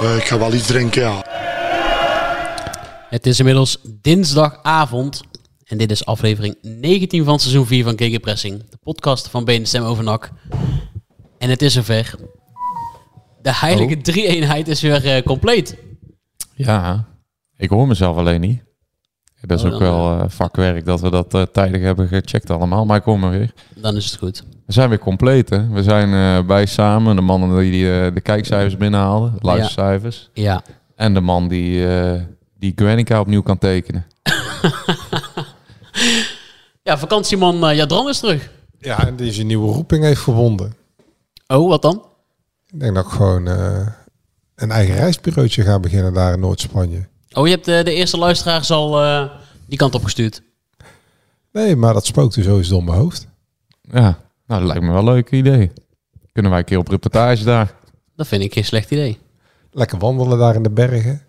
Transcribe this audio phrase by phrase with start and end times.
[0.00, 1.24] Eh, ik ga wel iets drinken, ja.
[3.08, 5.20] Het is inmiddels dinsdagavond.
[5.64, 8.70] En dit is aflevering 19 van seizoen 4 van Gegenpressing.
[8.70, 10.30] De podcast van Benen Stem over NAC.
[11.38, 12.14] En het is zover.
[13.42, 14.00] De heilige Oh.
[14.02, 15.76] drie-eenheid is weer eh, compleet.
[16.54, 17.06] Ja,
[17.56, 18.62] ik hoor mezelf alleen niet.
[19.40, 22.84] Dat is Oh, ook wel eh, vakwerk dat we dat eh, tijdig hebben gecheckt allemaal.
[22.86, 23.52] Maar ik hoor me weer.
[23.74, 24.44] Dan is het goed.
[24.66, 25.68] We zijn weer compleet, hè.
[25.68, 27.16] We zijn eh, bij samen.
[27.16, 30.30] De mannen die eh, de kijkcijfers binnenhaalden, de luistercijfers.
[30.32, 30.62] Ja.
[30.96, 32.20] En de man die, eh
[32.58, 34.06] die Guernica opnieuw kan tekenen.
[36.82, 38.50] Ja, vakantieman eh, Jadran is terug.
[38.78, 40.74] Ja, en die zijn nieuwe roeping heeft gevonden.
[41.46, 42.04] Oh, wat dan?
[42.66, 43.86] Ik denk dat ik gewoon eh,
[44.54, 47.08] een eigen reisbureautje ga beginnen daar in Noord-Spanje.
[47.32, 49.30] Oh, je hebt eh, de eerste luisteraars al eh,
[49.66, 50.42] die kant op gestuurd.
[51.52, 53.26] Nee, maar dat spookte sowieso door mijn hoofd.
[53.82, 55.72] Ja, nou, dat lijkt me wel een leuk idee.
[56.32, 57.74] Kunnen wij een keer op reportage daar.
[58.16, 59.18] Dat vind ik geen slecht idee.
[59.70, 61.22] Lekker wandelen daar in de bergen.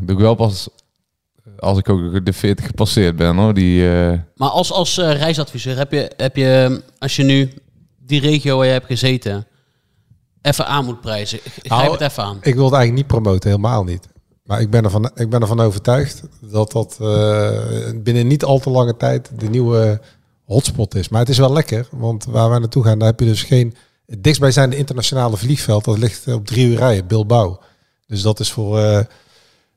[0.00, 0.68] doe ik wel pas
[1.58, 3.54] als ik ook de 40 gepasseerd ben, hoor.
[3.54, 7.52] Die, eh, Maar als, als reisadviseur heb je, heb je, als je nu
[7.98, 9.46] die regio waar je hebt gezeten,
[10.42, 11.38] even aan moet prijzen.
[11.38, 12.38] Grijp Nou, het even aan.
[12.42, 14.08] Ik wil het eigenlijk niet promoten, helemaal niet.
[14.46, 17.60] Maar ik ben ervan, ik ben ervan overtuigd dat dat eh,
[17.94, 20.00] binnen niet al te lange tijd de nieuwe
[20.44, 21.08] hotspot is.
[21.08, 23.74] Maar het is wel lekker, want waar wij naartoe gaan, daar heb je dus geen...
[24.06, 27.60] Het dichtstbijzijnde internationale vliegveld, dat ligt op drie uur rijden, Bilbao.
[28.06, 29.00] Dus dat is voor eh,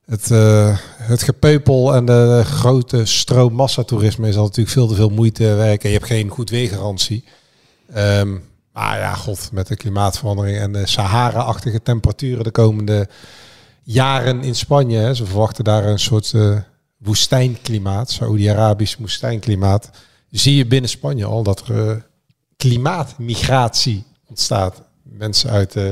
[0.05, 5.09] het, eh, het gepeupel en de grote stroom massatoerisme is al natuurlijk veel te veel
[5.09, 5.89] moeite werken.
[5.89, 7.23] Je hebt geen goed weergarantie.
[7.93, 8.37] Ehm,
[8.73, 13.07] maar ja, god, met de klimaatverandering en de Sahara-achtige temperaturen de komende
[13.91, 14.97] jaren in Spanje.
[14.97, 16.57] Hè, ze verwachten daar een soort eh,
[16.97, 19.89] woestijnklimaat, Saoedi-Arabisch woestijnklimaat.
[20.29, 21.95] Zie je binnen Spanje al dat er eh,
[22.57, 24.81] klimaatmigratie ontstaat.
[25.03, 25.91] Mensen uit eh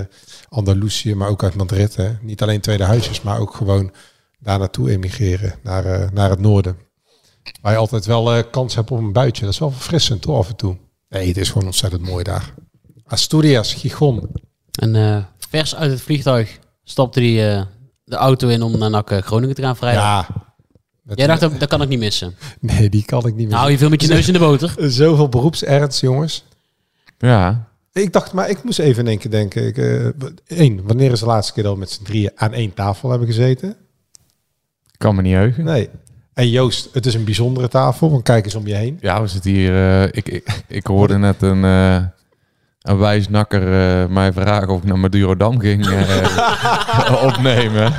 [0.50, 1.96] Andalusië, maar ook uit Madrid.
[1.96, 2.12] Hè.
[2.22, 3.92] Niet alleen tweede huisjes, maar ook gewoon
[4.40, 6.78] daar naartoe emigreren, naar, naar het noorden.
[7.62, 9.44] Waar je altijd wel kans hebt op een buitje.
[9.44, 10.78] Dat is wel verfrissend hoor, af en toe.
[11.10, 12.54] Nee, het is gewoon ontzettend mooi daar.
[13.06, 14.30] Asturias, Gijon.
[14.72, 17.68] En vers uit het vliegtuig stapte hij
[18.08, 20.04] de auto in om naar NAC eh, Groningen te gaan vrijdag.
[20.04, 20.28] Ja.
[21.16, 22.36] Jij dacht, dat, dat kan ik niet missen.
[22.60, 23.56] Nee, die kan ik niet meer.
[23.58, 24.74] Nou, je viel met je neus in de boter.
[24.92, 26.46] Zoveel beroepsernst, jongens.
[27.18, 29.68] ja, Ik dacht, maar ik moest even in één keer denken.
[29.68, 30.06] Ik, eh,
[30.60, 33.28] één, wanneer is de laatste keer dat we met z'n drieën aan één tafel hebben
[33.28, 33.76] gezeten?
[34.98, 35.64] kan me niet heugen.
[35.64, 35.90] Nee.
[36.34, 38.98] En Joost, het is een bijzondere tafel, want kijk eens om je heen.
[39.02, 39.74] Ja, we zitten hier.
[39.74, 42.04] eh, ik, ik, ik hoorde net een, eh
[42.88, 47.94] een wijsnakker eh, mij vragen of ik naar Madurodam ging eh, opnemen.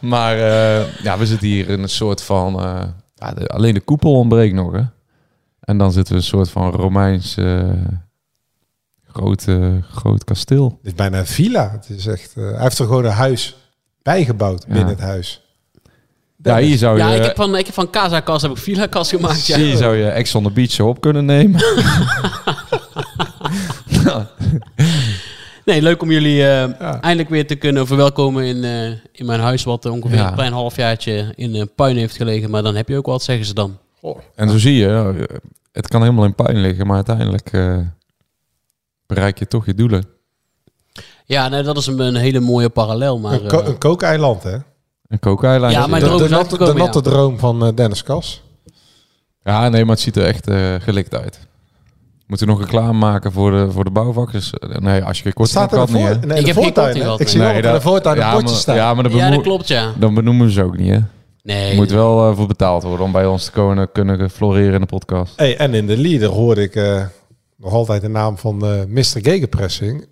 [0.00, 2.60] Maar eh, ja, we zitten hier in een soort van.
[2.60, 2.80] eh,
[3.14, 4.72] ja, de- alleen de koepel ontbreekt nog.
[4.72, 4.82] Hè?
[5.60, 7.36] En dan zitten we een soort van Romeins
[9.08, 9.46] groot,
[9.90, 10.68] groot kasteel.
[10.68, 11.70] Dit is bijna een villa.
[11.70, 13.56] Het is echt, eh, hij heeft er gewoon een huis
[14.02, 15.40] bijgebouwd binnen het huis.
[16.42, 17.02] Ja, hier zou je.
[17.04, 19.46] Ja, ik heb van, ik heb van Casa Kas heb ik Villa Kas gemaakt.
[19.46, 19.56] Ja.
[19.58, 21.60] Hier zou je Ex on the Beach zo op kunnen nemen.
[25.64, 26.62] Nee, leuk om jullie eh,
[27.02, 30.28] eindelijk weer te kunnen verwelkomen in, eh, in mijn huis, wat ongeveer Ja.
[30.28, 32.50] een klein halfjaartje in eh, puin heeft gelegen.
[32.50, 33.78] Maar dan heb je ook wat, zeggen ze dan.
[34.34, 35.26] En zo zie je,
[35.72, 37.78] het kan helemaal in pijn liggen, maar uiteindelijk eh,
[39.06, 40.04] bereik je toch je doelen.
[41.24, 43.18] Ja, nee, dat is een, een hele mooie parallel.
[43.18, 44.56] Maar, een, ko- eh, een kookeiland, hè?
[45.08, 45.72] Een kookeiland.
[45.72, 47.04] Ja, mijn De, droom de, is natte, de natte ja.
[47.10, 48.42] droom van Dennis Kas.
[49.44, 51.38] Ja, nee, maar het ziet er echt eh, gelikt uit.
[52.32, 54.50] Moeten we nog reclame maken voor de, voor de bouwvakkers?
[54.52, 56.14] Eh, Nee, als je kort Staat er niet, voor, hè?
[56.14, 57.28] nee, Ik de heb voortuin, gehad, Ik nee.
[57.28, 58.74] zie wel Nee, dat er dat- voortuin een ja, staan.
[58.76, 59.92] Ja, maar dat, ja, benoem- dat klopt, ja.
[59.98, 60.98] dan benoemen we ze ook niet, hè?
[61.42, 64.74] Nee, Er moet wel eh, voor betaald worden om bij ons te kunnen, kunnen floreren
[64.74, 65.32] in de podcast.
[65.36, 67.02] Hey, en in de leader hoorde ik eh,
[67.56, 69.04] nog altijd de naam van eh Mr.
[69.22, 70.06] Gegenpressing.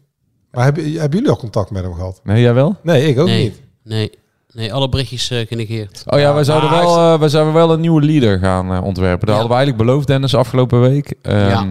[0.51, 2.21] Maar hebben, hebben jullie al contact met hem gehad?
[2.25, 2.77] Nee, jij wel?
[2.83, 3.61] Nee, ik ook nee, niet.
[3.85, 4.11] nee,
[4.53, 6.03] nee, alle berichtjes genegeerd.
[6.07, 9.27] Oh ja, wij zouden, wel, wij zouden wel een nieuwe leader gaan ontwerpen.
[9.27, 9.41] Dat Ja.
[9.41, 11.15] hadden we eigenlijk beloofd, Dennis, afgelopen week.
[11.23, 11.67] Ehm, Ja.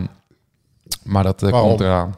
[1.03, 2.15] Maar dat eh, komt eraan.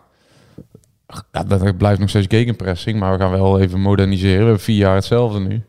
[1.31, 4.37] Ja, dat blijft nog steeds gegenpressing, maar we gaan wel even moderniseren.
[4.37, 5.63] We hebben vier jaar hetzelfde nu.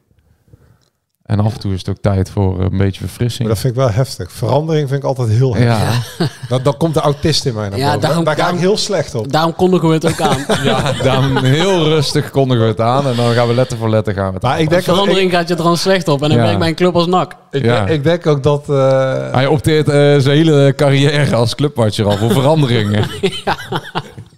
[1.23, 3.49] En af en toe is het ook tijd voor een beetje Maar verfrissing.
[3.49, 4.33] dat vind ik wel heftig.
[4.33, 6.19] Verandering vind ik altijd heel heftig.
[6.19, 8.01] Ja, Dan, dan komt de autist in mij naar Ja, boven.
[8.01, 9.33] daarom- Daar ga ik heel slecht op.
[9.33, 10.39] Daarom kondigen we het ook aan.
[10.65, 13.07] ja, daarom heel rustig kondigen we het aan.
[13.07, 14.93] En dan gaan we letter voor letter gaan we het Maar ik De denk, ik,
[14.93, 16.23] verandering gaat je er dan slecht op.
[16.23, 16.45] En dan Ja.
[16.45, 17.35] werkt bij een club als NAC.
[17.51, 17.87] ik, Ja.
[17.87, 18.69] ik denk ook dat...
[18.69, 23.05] eh, Hij opteert eh, zijn hele carrière als clubwatcher al voor veranderingen.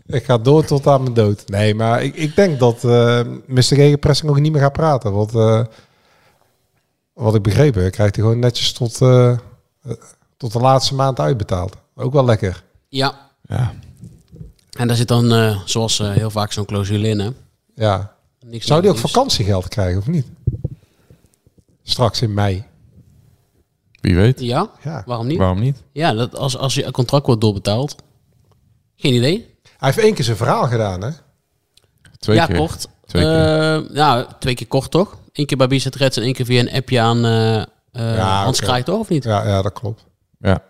[0.06, 1.42] Ik ga door tot aan mijn dood.
[1.46, 3.62] Nee, maar ik, ik denk dat eh Mr.
[3.62, 5.12] Gegenpressing ook niet meer gaat praten.
[5.12, 5.60] Want eh,
[7.14, 9.38] wat ik begrepen heb, krijgt hij gewoon netjes tot, eh, eh,
[10.36, 11.76] tot de laatste maand uitbetaald.
[11.94, 12.62] Ook wel lekker.
[12.88, 13.14] Ja.
[13.48, 13.72] Ja.
[14.78, 17.18] En daar zit dan, eh, zoals eh, heel vaak, zo'n clausule in.
[17.18, 17.30] Hè?
[17.74, 18.14] Ja.
[18.46, 20.26] Niks Zou die ook vakantiegeld krijgen of niet?
[21.82, 22.64] Straks in mei.
[24.00, 24.40] Wie weet.
[24.40, 25.02] Ja, Ja.
[25.06, 25.38] waarom niet?
[25.38, 25.82] Waarom niet?
[25.92, 27.96] Ja, dat als, als je contract wordt doorbetaald.
[28.96, 29.56] Geen idee.
[29.62, 31.10] Hij heeft één keer zijn verhaal gedaan, hè?
[32.18, 32.56] Twee ja, keer.
[32.56, 32.88] kort.
[33.06, 33.74] Twee keer.
[33.84, 35.18] Eh, ja, twee keer kort toch?
[35.34, 38.42] Eén keer bij Bizet Reds en één keer via een appje aan eh eh Ja,
[38.42, 38.98] Hans toch?
[38.98, 39.24] Of niet?
[39.24, 40.04] Ja, ja dat klopt.
[40.38, 40.62] Ja.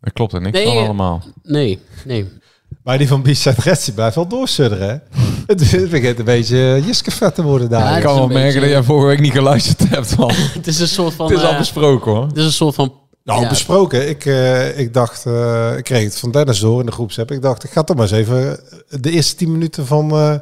[0.00, 1.22] Dat klopt er niks Nee, van eh, allemaal.
[1.42, 2.28] Nee, nee.
[2.82, 4.96] Maar die van Bizet Reds die blijft wel doorsudderen, hè?
[5.46, 7.80] Het begint een beetje Jiske te worden daar.
[7.90, 10.32] Ja, Ik kan wel merken beetje- dat jij vorige week niet geluisterd hebt, man.
[10.58, 11.30] Het is een soort van...
[11.30, 12.26] Het is al besproken, hoor.
[12.26, 12.94] het is een soort van...
[13.24, 14.08] Nou, ja, besproken.
[14.08, 17.30] Ik, eh, ik dacht, eh, ik kreeg het van Dennis door in de groepsapp.
[17.30, 18.60] Ik dacht, ik ga toch maar eens even
[19.00, 20.34] de eerste tien minuten van, eh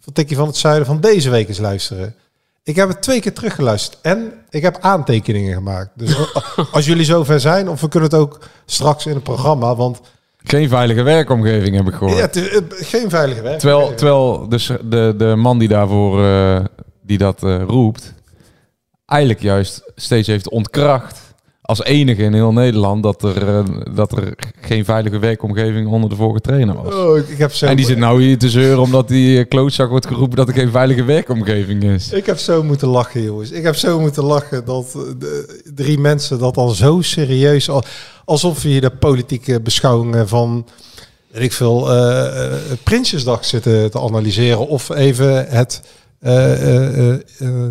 [0.00, 2.14] van Tikkie van het Zuiden van deze week eens luisteren.
[2.62, 5.90] Ik heb het twee keer teruggeluisterd en ik heb aantekeningen gemaakt.
[5.94, 6.16] Dus
[6.72, 10.00] als jullie zover zijn, of we kunnen het ook straks in het programma, want
[10.36, 12.16] Geen veilige werkomgeving heb ik gehoord.
[12.16, 12.36] ja, het
[12.78, 13.58] is geen veilige werk.
[13.58, 16.64] Terwijl, terwijl dus de, de man die daarvoor eh,
[17.02, 18.14] die dat eh, roept,
[19.06, 21.29] eigenlijk juist steeds heeft ontkracht
[21.70, 23.64] als enige in heel Nederland dat er, eh,
[23.94, 26.94] dat er geen veilige werkomgeving onder de vorige trainer was.
[26.94, 29.90] Oh, ik, heb zo, En die zit nou hier te zeuren omdat die eh, klootzak
[29.90, 32.12] wordt geroepen dat er geen veilige werkomgeving is.
[32.12, 33.50] Ik heb zo moeten lachen, jongens.
[33.50, 37.84] Ik heb zo moeten lachen dat eh, de drie mensen dat al zo serieus, al-
[38.24, 40.66] alsof hier de politieke beschouwingen van,
[41.32, 42.52] ik veel, eh,
[42.82, 44.68] Prinsjesdag zitten te analyseren.
[44.68, 45.82] Of even het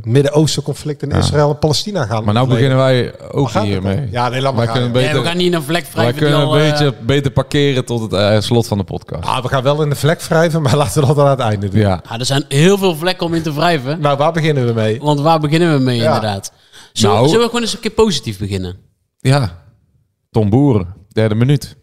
[0.03, 1.17] Midden-Oosten conflict in Ja.
[1.17, 2.23] Israël en Palestina gaan.
[2.23, 2.77] Maar nou ontleden.
[2.77, 4.07] beginnen wij ook hiermee.
[4.11, 4.91] Ja, nee, laat maar Wij gaan.
[5.21, 6.55] we gaan niet in een vlek wij wrijven die kunnen al...
[6.59, 9.23] een eh, beetje beter parkeren tot het eh, slot van de podcast.
[9.27, 11.39] Ah, we gaan wel in de vlek wrijven, maar laten we dat dan aan het
[11.39, 11.79] einde doen.
[11.79, 12.01] Ja.
[12.09, 13.99] ja, er zijn heel veel vlekken om in te wrijven.
[13.99, 14.99] Nou, waar beginnen we mee?
[15.01, 16.05] Want waar beginnen we mee Ja.
[16.05, 16.51] inderdaad?
[16.93, 18.75] Zullen, Nou- zullen we gewoon eens een keer positief beginnen?
[19.19, 19.57] ja.
[20.31, 21.75] Tom Boeren, derde minuut.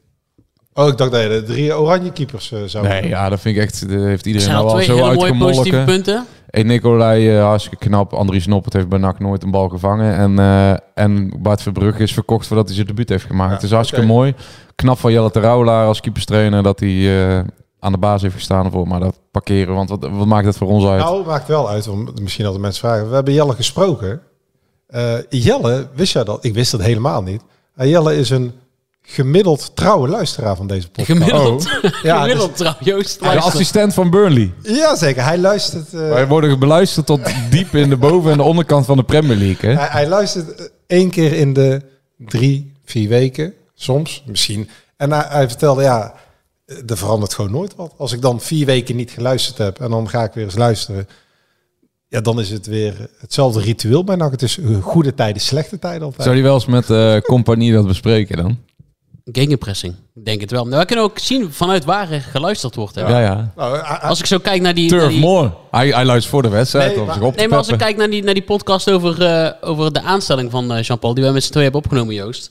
[0.76, 3.56] Oh, ik dacht dat je de drie oranje keepers eh, zou Nee, ja, dat vind
[3.56, 5.76] ik echt, dat heeft Er iedereen zijn nou al al twee zo hele mooie positieve
[5.76, 5.84] uitgemolken.
[5.84, 6.26] punten.
[6.50, 8.12] Hey, Nicolai, eh, hartstikke knap.
[8.12, 10.14] Andries Noppert heeft bij NAC nooit een bal gevangen.
[10.14, 13.48] En, eh, en Bart Verbrugge is verkocht voordat hij zijn debuut heeft gemaakt.
[13.48, 14.34] Ja, het is hartstikke mooi.
[14.74, 17.44] Knap van Jelle Terouwelaar als keeperstrainer dat hij eh,
[17.80, 18.88] aan de baas heeft gestaan voor.
[18.88, 21.02] Maar dat parkeren, want wat, wat maakt dat voor ons uit?
[21.02, 23.08] Nou, maakt wel uit, want misschien dat de mensen vragen.
[23.08, 24.20] We hebben Jelle gesproken.
[24.86, 26.44] Eh, Jelle, wist jij dat?
[26.44, 27.42] Ik wist dat helemaal niet.
[27.74, 28.52] Eh, Jelle is een
[29.08, 31.18] gemiddeld trouwe luisteraar van deze podcast.
[31.18, 31.68] Gemiddeld.
[32.02, 33.20] Ja, Gemiddeld trouw, Joost.
[33.20, 34.52] de assistent van Burnley.
[34.62, 35.24] Ja, zeker.
[35.24, 37.20] Hij luistert, eh, Wij worden beluisterd tot
[37.50, 39.70] diep in de boven- en de onderkant van de Premier League.
[39.70, 39.76] Hè?
[39.76, 41.82] hij, hij luistert eh, één keer in de
[42.18, 43.54] drie, vier weken.
[43.74, 44.68] Soms, misschien.
[44.96, 46.14] En hij, hij vertelde, ja,
[46.66, 47.92] eh, er verandert gewoon nooit wat.
[47.96, 51.08] Als ik dan vier weken niet geluisterd heb en dan ga ik weer eens luisteren.
[52.08, 54.30] Ja, dan is het weer hetzelfde ritueel bij NAC.
[54.30, 56.22] Het is goede tijden, slechte tijden altijd.
[56.22, 58.58] Zou die wel eens met eh compagnie dat bespreken dan?
[59.32, 59.94] Gegenpressing.
[60.14, 60.66] Ik denk het wel.
[60.66, 62.94] Nou, we kunnen ook zien vanuit waar er geluisterd wordt.
[62.94, 63.00] Hè?
[63.08, 63.52] Ja, ja.
[63.56, 64.90] Nou, Als ik zo kijk naar die...
[64.90, 65.50] naar Turf die- more.
[65.70, 67.68] Hij, hij luistert voor de wedstrijd Nee, om maar- zich op te Nee, maar als
[67.68, 71.14] ik kijk naar die, naar die podcast over, eh, over de aanstelling van eh, Jean-Paul,
[71.14, 72.50] die wij met z'n twee hebben opgenomen, Joost.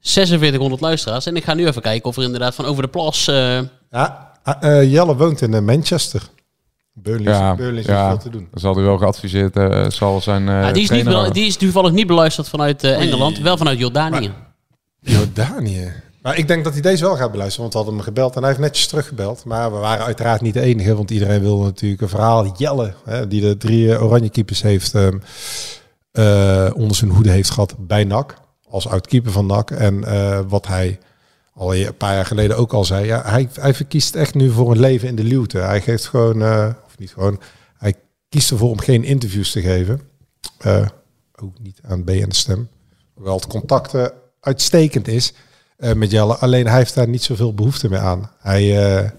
[0.00, 1.26] 4600 luisteraars.
[1.26, 3.28] En ik ga nu even kijken of er inderdaad van over de plas...
[3.28, 3.58] eh,
[3.90, 6.22] Ja, eh, Jelle woont in Manchester.
[6.92, 8.08] Burnley, Ja, Burnley is ja.
[8.08, 8.48] veel te doen.
[8.50, 11.56] Dan zal hij wel geadviseerd eh, zal zijn eh ja, die, is niet, die is
[11.56, 14.32] toevallig niet beluisterd vanuit eh, Engeland, wel vanuit Jordanië.
[15.00, 15.92] Jordanië.
[16.22, 18.40] Maar ik denk dat hij deze wel gaat beluisteren, want we hadden hem gebeld en
[18.40, 19.44] hij heeft netjes teruggebeld.
[19.44, 22.56] Maar we waren uiteraard niet de enige, want iedereen wilde natuurlijk een verhaal.
[22.56, 25.18] Jelle, hè, die de drie eh, oranje keepers heeft ehm,
[26.10, 28.34] eh, onder zijn hoede heeft gehad bij NAC.
[28.68, 29.70] Als oud-keeper van NAC.
[29.70, 30.98] En eh, wat hij
[31.54, 33.06] al een paar jaar geleden ook al zei.
[33.06, 35.58] Ja, hij, hij verkiest echt nu voor een leven in de luwte.
[35.58, 36.42] Hij geeft gewoon,
[36.86, 37.40] of niet gewoon,
[37.78, 37.94] hij
[38.28, 40.00] kiest ervoor om geen interviews te geven.
[41.42, 42.68] Ook niet aan B en de stem.
[43.14, 44.06] Hoewel het contact eh,
[44.40, 45.32] uitstekend is
[45.76, 46.34] eh, met Jelle.
[46.36, 48.30] Alleen hij heeft daar niet zoveel behoefte meer aan.
[48.38, 49.10] Hij, eh,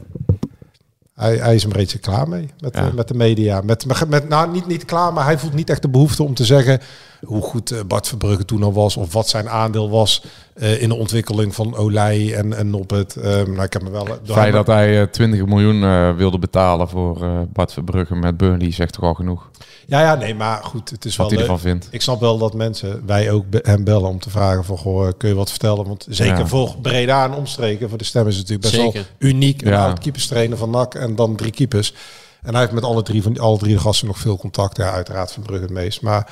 [1.15, 2.89] hij, hij is een beetje klaar mee met, Ja.
[2.89, 3.61] de, met de media.
[3.61, 6.33] Met, met, met, nou, niet, niet klaar, maar hij voelt niet echt de behoefte om
[6.33, 6.79] te zeggen...
[7.25, 8.97] hoe goed eh, Bart Verbrugge toen al was.
[8.97, 10.23] Of wat zijn aandeel was
[10.53, 13.15] eh, in de ontwikkeling van Olij en, en Noppet.
[13.15, 14.05] Ehm nou, ik heb me wel...
[14.07, 18.38] Het feit dat hij eh, 20 miljoen eh, wilde betalen voor eh, Bart Verbrugge met
[18.38, 19.49] Burnley zegt toch al genoeg.
[19.89, 20.89] Ja, ja, nee, maar goed.
[20.89, 21.48] Het is Wat wel hij leuk.
[21.58, 21.88] ervan vindt.
[21.91, 25.08] Ik snap wel dat mensen, wij ook be- hem bellen om te vragen van, goh,
[25.08, 25.88] eh, kun je wat vertellen?
[25.88, 26.48] Want zeker Ja.
[26.48, 29.08] voor Breda en omstreken, voor de stem is het natuurlijk best Zeker.
[29.19, 29.62] wel uniek.
[29.62, 29.86] Een Ja.
[29.86, 31.93] oud keeperstrainer van NAC en dan drie keepers.
[32.41, 34.77] En hij heeft met alle drie, van, alle drie de gasten nog veel contact.
[34.77, 36.01] Ja, uiteraard van Brugge het meest.
[36.01, 36.31] Maar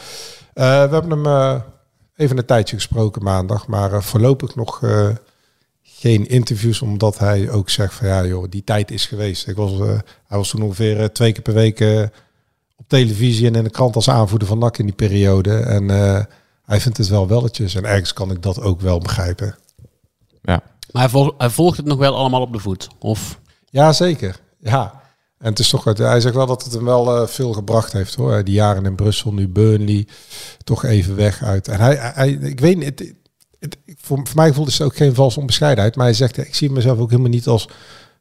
[0.53, 1.55] eh, we hebben hem eh,
[2.15, 3.67] even een tijdje gesproken maandag.
[3.67, 5.07] Maar eh, voorlopig nog eh,
[5.83, 9.47] geen interviews, omdat hij ook zegt van, ja joh, die tijd is geweest.
[9.47, 9.85] Ik was, eh,
[10.27, 12.09] hij was toen ongeveer twee keer per week...
[12.77, 15.55] op televisie en in de krant als aanvoerder van NAC in die periode.
[15.57, 16.23] En eh,
[16.65, 17.75] hij vindt het wel welletjes.
[17.75, 19.55] En ergens kan ik dat ook wel begrijpen.
[20.41, 20.63] Ja.
[20.91, 22.87] Maar hij, vol- hij volgt het nog wel allemaal op de voet.
[22.99, 24.39] Of Ja, zeker.
[24.59, 25.01] Ja.
[25.37, 28.15] En het is toch, hij zegt wel dat het hem wel eh, veel gebracht heeft
[28.15, 28.43] hoor.
[28.43, 30.07] Die jaren in Brussel, nu Burnley,
[30.63, 31.67] toch even weg uit.
[31.67, 33.13] En hij, hij ik weet niet, het,
[33.59, 35.95] het, voor, voor mij voelt het ook geen valse onbescheidenheid.
[35.95, 37.69] Maar hij zegt, ik zie mezelf ook helemaal niet als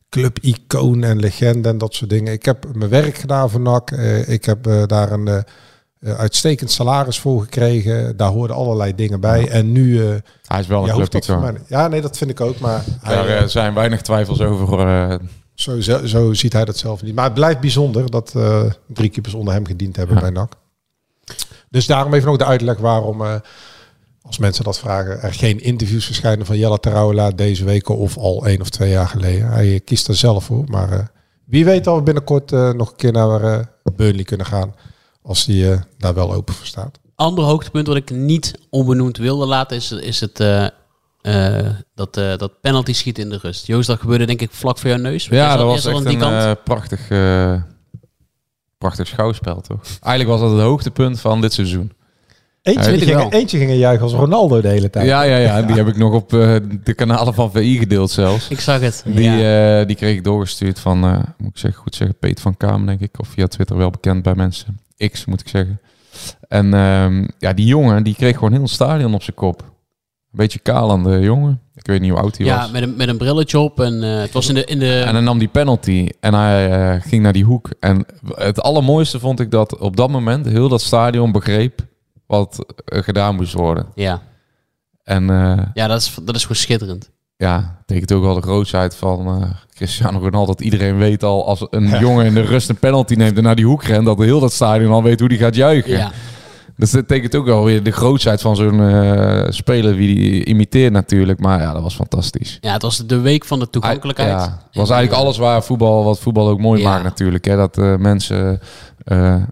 [0.09, 2.33] club-icoon en legende en dat soort dingen.
[2.33, 3.91] Ik heb mijn werk gedaan voor NAC.
[3.91, 8.17] Eh, ik heb eh, daar een eh, uitstekend salaris voor gekregen.
[8.17, 9.49] Daar hoorden allerlei dingen bij.
[9.49, 10.01] En nu...
[10.47, 11.59] Hij is wel een clubicoon.
[11.69, 12.59] Ja, nee, dat vind ik ook.
[12.59, 15.21] Maar Daar zijn weinig twijfels over.
[15.55, 17.15] zo, zo, zo ziet hij dat zelf niet.
[17.15, 18.35] Maar het blijft bijzonder dat
[18.87, 20.21] drie keepers onder hem gediend hebben Ja.
[20.23, 20.53] bij NAC.
[21.71, 23.23] Dus daarom even nog de uitleg waarom,
[24.27, 28.47] als mensen dat vragen, er geen interviews verschijnen van Jelle Terouwela deze week of al
[28.47, 29.49] één of twee jaar geleden.
[29.49, 30.65] Hij kiest er zelf voor.
[30.67, 31.05] Maar eh,
[31.45, 33.65] wie weet al we binnenkort eh, nog een keer naar eh,
[33.97, 34.75] Burnley kunnen gaan.
[35.23, 36.99] Als hij eh, daar wel open voor staat.
[37.15, 40.65] ander hoogtepunt wat ik niet onbenoemd wilde laten is, is het eh,
[41.21, 43.67] eh, dat, eh, dat penalty schieten in de rust.
[43.67, 45.27] Joost, dat gebeurde denk ik vlak voor jouw neus.
[45.27, 46.33] Ja, dat was echt een kant.
[46.43, 47.63] eh, prachtig, eh,
[48.79, 49.81] prachtig schouwspel, toch?
[50.01, 51.93] Eigenlijk was dat het hoogtepunt van dit seizoen.
[52.67, 55.07] Eentje, ging, eentje ging juichen als Ronaldo de hele tijd.
[55.07, 55.63] Ja, ja, ja.
[55.63, 58.49] Die heb ik nog op eh, de kanalen van VI gedeeld zelfs.
[58.49, 59.03] Ik zag het.
[59.07, 59.81] Die, ja.
[59.81, 62.87] eh, die kreeg ik doorgestuurd van, eh, moet ik zeggen, goed zeggen, Peter van Kamer,
[62.87, 63.21] denk ik.
[63.21, 64.81] Of via Twitter wel bekend bij mensen.
[65.11, 65.81] X, moet ik zeggen.
[66.49, 69.61] En ehm, ja, die jongen, die kreeg gewoon heel het stadion op zijn kop.
[69.63, 71.61] Een beetje kaal aan de jongen.
[71.75, 72.71] Ik weet niet hoe oud hij ja, was.
[72.71, 73.81] met een, met een brilletje op.
[73.81, 74.65] En eh, het was in de...
[74.65, 77.71] In de En hij nam die penalty en hij ging naar die hoek.
[77.81, 81.85] En het allermooiste vond ik dat op dat moment heel dat stadion begreep
[82.27, 83.87] wat gedaan moest worden.
[83.95, 84.23] ja,
[85.05, 87.11] En eh, ja dat, is, dat is gewoon schitterend.
[87.37, 90.47] ja, tekent ook wel de grootsheid van eh, Cristiano Ronaldo.
[90.47, 93.57] Dat iedereen weet al als een jongen in de rust een penalty neemt en naar
[93.57, 95.97] die hoek rent, dat heel dat stadion al weet hoe die gaat juichen.
[95.99, 96.11] Ja.
[96.79, 100.93] Dus dat betekent ook wel weer de grootsheid van zo'n eh, speler wie die imiteert
[100.93, 101.41] natuurlijk.
[101.41, 102.59] Maar ja, dat was fantastisch.
[102.61, 104.31] ja, het was de week van de toegankelijkheid.
[104.31, 106.89] Ja, het was En, eigenlijk alles waar voetbal, wat voetbal ook mooi Ja.
[106.91, 107.45] maakt natuurlijk.
[107.45, 107.57] Hè?
[107.57, 108.61] Dat eh, mensen
[109.05, 109.43] eh,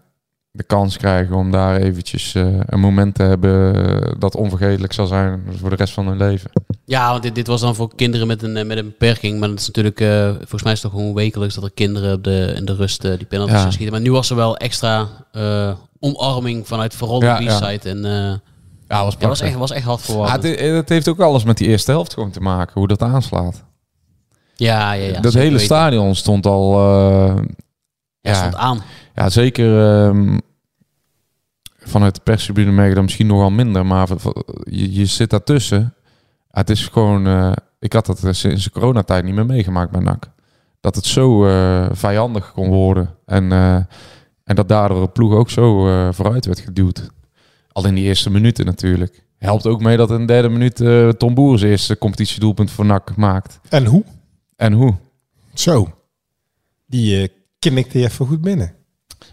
[0.56, 5.06] de kans krijgen om daar eventjes eh, een moment te hebben eh, dat onvergetelijk zal
[5.06, 6.50] zijn voor de rest van hun leven.
[6.84, 9.38] Ja, want dit, dit was dan voor kinderen met een, eh, met een beperking.
[9.40, 12.14] Maar dat is natuurlijk, eh, volgens mij is het toch gewoon wekelijks dat er kinderen
[12.14, 13.70] op de, in de rust die penalties Ja.
[13.70, 13.92] schieten.
[13.92, 17.58] Maar nu was er wel extra eh, omarming vanuit vooral de Ja, ja.
[17.58, 17.88] B-side.
[17.90, 18.34] En eh,
[18.88, 20.42] Ja, was ja, was echt, was echt hard Ja, verwarrend.
[20.42, 23.64] het, het heeft ook alles met die eerste helft gewoon te maken, hoe dat aanslaat.
[24.56, 25.20] ja, ja, ja.
[25.20, 25.64] dat hele weten.
[25.64, 26.74] stadion stond al...
[26.78, 27.34] eh,
[28.24, 28.82] Ja, ja, stond aan.
[29.14, 30.38] Ja, zeker ehm,
[31.78, 33.86] vanuit de perstribune merk je dat misschien nog wel minder.
[33.86, 34.08] Maar
[34.70, 35.94] je, je zit daartussen.
[36.50, 37.26] Ja, het is gewoon...
[37.26, 40.30] eh, ik had dat sinds de coronatijd niet meer meegemaakt bij NAC.
[40.80, 43.14] Dat het zo eh, vijandig kon worden.
[43.26, 43.74] En, eh,
[44.44, 47.10] en dat daardoor de ploeg ook zo eh, vooruit werd geduwd.
[47.72, 49.24] Al in die eerste minuten natuurlijk.
[49.38, 52.84] Helpt ook mee dat in de derde minuut eh, Tom Boer zijn eerste competitiedoelpunt voor
[52.86, 53.60] NAC maakt.
[53.68, 54.04] En hoe?
[54.56, 54.94] En hoe?
[55.54, 55.88] Zo.
[56.86, 57.28] Die eh
[57.70, 58.74] knikte je even goed binnen.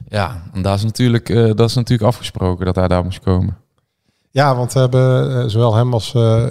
[0.07, 3.57] Ja, en dat is, natuurlijk, eh, dat is natuurlijk afgesproken dat hij daar moest komen.
[4.29, 6.45] Ja, want we hebben eh, zowel hem als eh,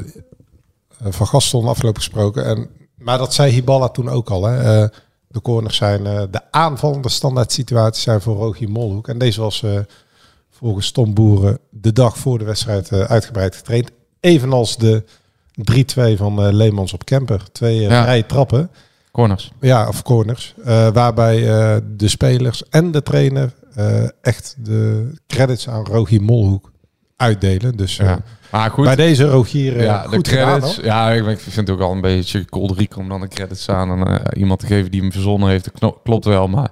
[1.00, 2.44] Van Gastel afgelopen gesproken.
[2.44, 4.44] En, maar dat zei Hiballa toen ook al.
[4.44, 4.86] Hè.
[5.28, 9.08] De corners zijn de aanvallende standaard situaties zijn voor Rogier Molhoek.
[9.08, 9.64] En deze was
[10.50, 13.90] volgens Tom Boeren de dag voor de wedstrijd uitgebreid getraind.
[14.20, 15.04] Evenals de
[15.54, 17.42] 3-2 van Leemans op Kemper.
[17.52, 18.02] Twee Ja.
[18.02, 18.70] vrije trappen.
[19.12, 19.52] Corners.
[19.60, 20.54] Ja, of corners.
[20.64, 26.72] Eh, waarbij eh, de spelers en de trainer eh, echt de credits aan Rogier Molhoek
[27.16, 27.76] uitdelen.
[27.76, 28.18] Dus Ja.
[28.50, 30.76] Maar goed, bij deze Rogier ja, de goed credits.
[30.82, 34.06] ja, ik, ik vind het ook al een beetje kolderiek om dan de credits aan
[34.06, 35.70] en, iemand te geven die hem verzonnen heeft.
[36.02, 36.70] Klopt wel, maar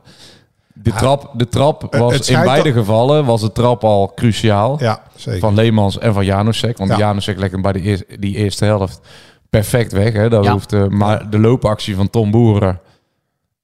[0.82, 4.76] de trap, de trap was in beide gevallen was de trap al cruciaal.
[4.80, 5.40] Ja, zeker.
[5.40, 6.78] Van Leemans en van Janusek.
[6.78, 7.14] Want Ja.
[7.24, 9.00] Hem bij de eer- die eerste helft
[9.50, 10.12] perfect weg.
[10.12, 10.28] Hè?
[10.28, 10.52] Dat Ja.
[10.52, 12.80] hoeft, eh, maar de loopactie van Tom Boeren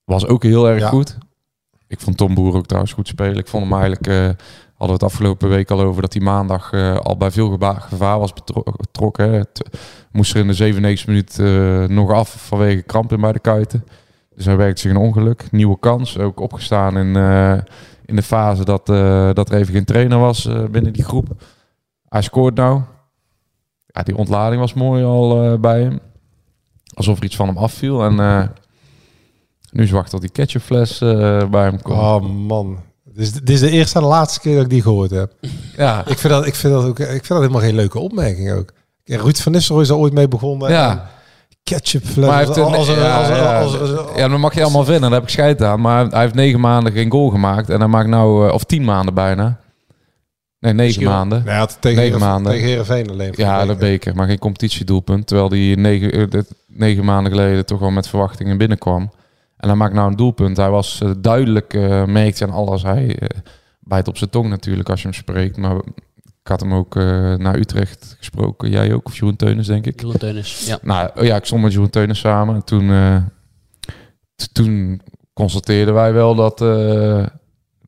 [0.05, 0.89] was ook heel erg Ja.
[0.89, 1.19] goed.
[1.89, 3.37] Ik vond Tom Boeren ook trouwens goed spelen.
[3.39, 4.07] Ik vond hem eigenlijk...
[4.07, 4.45] eh,
[4.77, 8.19] hadden we het afgelopen week al over dat hij maandag eh, al bij veel gevaar
[8.19, 9.33] was betro- betrokken.
[9.33, 9.63] Het
[10.13, 13.85] moest er in de 97 minuut eh, nog af vanwege krampen bij de kuiten.
[14.35, 15.51] Dus hij werkte zich een ongeluk.
[15.51, 16.19] Nieuwe kans.
[16.19, 17.53] Ook opgestaan in, eh,
[18.05, 21.27] in de fase dat, eh, dat er even geen trainer was eh, binnen die groep.
[22.09, 22.81] Hij scoort nou.
[23.97, 26.01] Ja, die ontlading was mooi al eh, bij hem.
[26.95, 28.03] Alsof er iets van hem afviel.
[28.05, 28.43] En eh,
[29.71, 31.99] nu is wachten tot die ketchupfles eh bij hem komt.
[31.99, 32.79] Oh man.
[33.05, 35.33] Dit is, dit is de eerste en de laatste keer dat ik die gehoord heb.
[35.77, 38.53] Ja, Ik vind dat, ik vind dat, ook, ik vind dat helemaal geen leuke opmerking
[38.53, 38.73] ook.
[39.05, 40.71] Ruud van Nistelrooy is er ooit mee begonnen.
[40.71, 41.13] ja.
[41.63, 42.57] Ketchup Maar hij fles.
[42.57, 43.61] heeft een- Als, als, ja, als, ja.
[43.61, 45.03] als, als- ja, dat mag je allemaal vinden.
[45.03, 45.81] Daar heb ik scheid aan.
[45.81, 47.71] Maar hij heeft negen maanden geen goal gemaakt.
[47.71, 49.61] En hij maakt nou, of tien maanden bijna.
[50.65, 51.45] Nee, negen maanden.
[51.45, 52.53] Nou ja, tegen, Negen maanden.
[52.53, 53.33] tegen Heerenveen alleen.
[53.37, 55.27] Ja, de beker, maar geen competitiedoelpunt.
[55.27, 59.11] Terwijl die negen, eh, negen maanden geleden toch wel met verwachtingen binnenkwam.
[59.57, 60.57] En hij maakt nou een doelpunt.
[60.57, 62.83] Hij was eh, duidelijk, eh merkt je aan alles.
[62.83, 63.29] Hij eh,
[63.81, 65.57] bijt op zijn tong natuurlijk als je hem spreekt.
[65.57, 65.77] Maar
[66.45, 68.71] ik had hem ook eh, naar Utrecht gesproken.
[68.71, 70.01] Jij ook, of Jeroen Teunis, denk ik.
[70.01, 70.67] Jeroen Teunis.
[70.67, 70.79] Ja.
[70.83, 72.55] Nou oh ja, ik stond met Jeroen Teunis samen.
[72.55, 73.17] En toen, eh,
[74.53, 75.01] toen
[75.33, 77.27] constateerden wij wel dat, eh,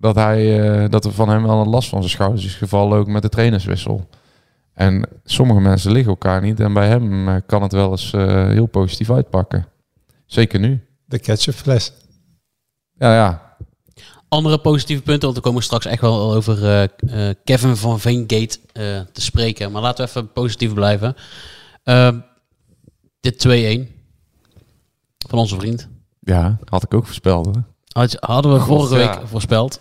[0.07, 2.99] dat, hij, eh, dat er van hem wel een last van zijn schouders is gevallen.
[2.99, 4.09] Ook met de trainerswissel.
[4.73, 6.61] En sommige mensen liggen elkaar niet.
[6.61, 9.67] En bij hem eh, kan het wel eens eh, heel positief uitpakken.
[10.27, 10.85] Zeker nu.
[11.05, 11.93] De ketchupfles.
[12.99, 13.57] Ja, ja.
[14.29, 16.83] Andere positieve punten, want we komen straks echt wel over eh,
[17.29, 19.73] eh, Kevin van Veengate eh, te spreken.
[19.73, 21.15] Maar laten we even positief blijven.
[21.83, 22.19] Ehm,
[23.21, 23.89] dit 2-1
[25.29, 25.89] van onze vriend.
[26.21, 27.47] Ja, had ik ook voorspeld.
[27.55, 27.61] Hè?
[27.93, 29.19] Had- Hadden we God, vorige ja.
[29.19, 29.81] week voorspeld.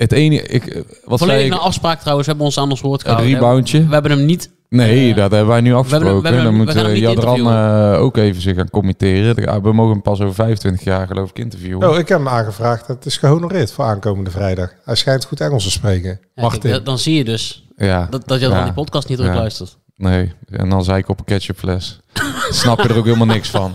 [0.00, 0.84] Het ene, ik, eh, wat
[1.18, 1.50] zei Volledig ik?
[1.50, 2.26] naar afspraak trouwens.
[2.26, 3.34] We hebben ons aan ons woord Een gehouden.
[3.34, 3.86] reboundje.
[3.86, 4.50] We hebben hem niet...
[4.68, 6.22] Nee, Eh, dat hebben wij nu afgesproken.
[6.22, 7.46] we hebben- Dan we moet gaan hem eh, niet Jadran
[7.94, 9.42] eh, ook even zich gaan committeren.
[9.42, 11.88] Ja, We mogen hem pas over 25 jaar geloof ik interviewen.
[11.90, 12.86] Oh, ik heb hem aangevraagd.
[12.86, 14.72] Het is gehonoreerd voor aankomende vrijdag.
[14.84, 16.20] Hij schijnt goed Engels te spreken.
[16.34, 18.06] Ja, Wacht kijk, dan zie je dus ja.
[18.10, 18.64] dat, dat je dan Ja.
[18.64, 19.24] die podcast niet Ja.
[19.24, 19.76] terugluistert.
[19.96, 22.00] Nee, en dan zei ik op een ketchupfles.
[22.50, 23.74] Snap je er ook helemaal niks van.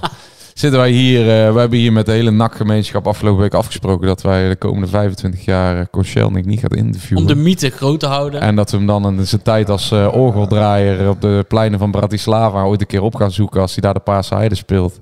[0.56, 4.22] Zitten wij hier, eh, we hebben hier met de hele NAC-gemeenschap afgelopen week afgesproken dat
[4.22, 7.22] wij de komende 25 jaar uh, Koscielnik niet gaat interviewen.
[7.24, 8.42] Om de mythe groot te houden.
[8.42, 11.92] En dat we hem dan in zijn tijd als eh, orgeldraaier op de pleinen van
[11.92, 15.00] Bratislava ooit een keer op gaan zoeken als hij daar de Paarse Heide speelt.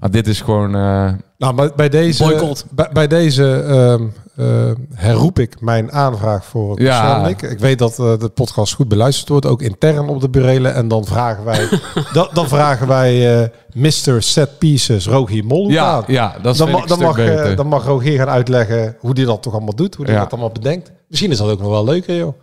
[0.00, 0.74] Maar dit is gewoon...
[0.74, 2.66] eh, Nou, maar bij deze, Boycott.
[2.70, 4.02] bij, bij deze ehm,
[4.36, 7.00] eh, herroep ik mijn aanvraag voor Ja.
[7.04, 7.42] Persoonlijk.
[7.42, 10.74] Ik weet dat eh, de podcast goed beluisterd wordt, ook intern op de burelen.
[10.74, 11.68] En dan vragen wij,
[12.12, 14.22] dan, dan vragen wij eh Mr.
[14.22, 16.04] Set Pieces Rogier Mol ja, aan.
[16.06, 17.56] ja, dat is dan, ma- ik dan, mag, eh, beter.
[17.56, 20.20] dan mag Rogier gaan uitleggen hoe die dat toch allemaal doet, hoe hij Ja.
[20.20, 20.92] dat allemaal bedenkt.
[21.08, 22.34] Misschien is dat ook nog wel leuker, joh.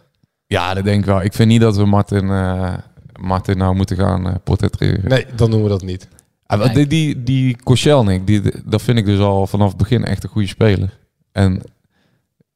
[0.48, 1.22] Ja, dat denk ik wel.
[1.22, 2.74] Ik vind niet dat we Martin, eh,
[3.20, 5.02] Martin nou moeten gaan portretteren.
[5.10, 6.08] Nee, dan doen we dat niet.
[6.46, 10.24] Ah, die, die, die Koscielnik, die, dat vind ik dus al vanaf het begin echt
[10.24, 10.98] een goede speler.
[11.32, 11.62] En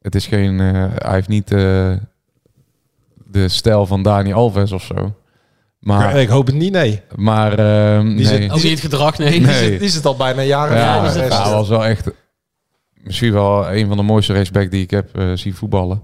[0.06, 1.92] het is geen, eh, hij heeft niet eh,
[3.26, 5.16] de stijl van Dani Alves of zo.
[5.80, 7.02] Maar, ik hoop het niet, nee.
[7.16, 8.26] maar ehm, Die nee.
[8.26, 9.30] zit- Ook niet het gedrag, nee.
[9.32, 9.70] Die, Nee.
[9.70, 12.10] zit, die zit al bijna jaren ja, ja, was wel echt
[13.04, 16.04] misschien wel een van de mooiste rechtsback die ik heb eh, zien voetballen.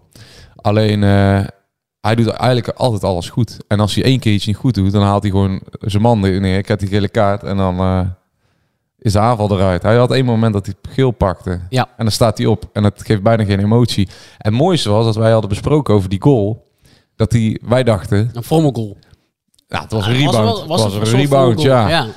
[0.55, 1.43] Alleen eh,
[2.01, 3.57] hij doet eigenlijk altijd alles goed.
[3.67, 6.19] En als hij één keer iets niet goed doet, dan haalt hij gewoon zijn man
[6.19, 6.57] neer.
[6.57, 7.99] Ik heb die gele kaart en dan eh,
[9.01, 9.81] is de aanval eruit.
[9.83, 11.59] Hij had één moment dat hij geel pakte.
[11.69, 11.83] Ja.
[11.83, 14.07] En dan staat hij op en dat geeft bijna geen emotie.
[14.37, 16.69] En het mooiste was dat wij hadden besproken over die goal.
[17.15, 18.97] Dat hij, wij dachten, Een formelgoal.
[19.67, 20.35] ja, het was een rebound.
[20.35, 21.87] wel- het was een rebound, formelgoal.
[21.89, 22.07] ja.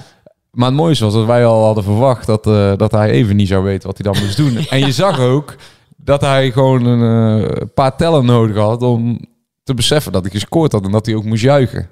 [0.51, 3.49] Maar het mooiste was dat wij al hadden verwacht dat, eh, dat hij even niet
[3.49, 4.57] zou weten wat hij dan moest doen.
[4.71, 5.55] en je zag ook
[5.97, 9.21] dat hij gewoon een eh, paar tellen nodig had om
[9.63, 11.89] te beseffen dat hij gescoord had en dat hij ook moest juichen.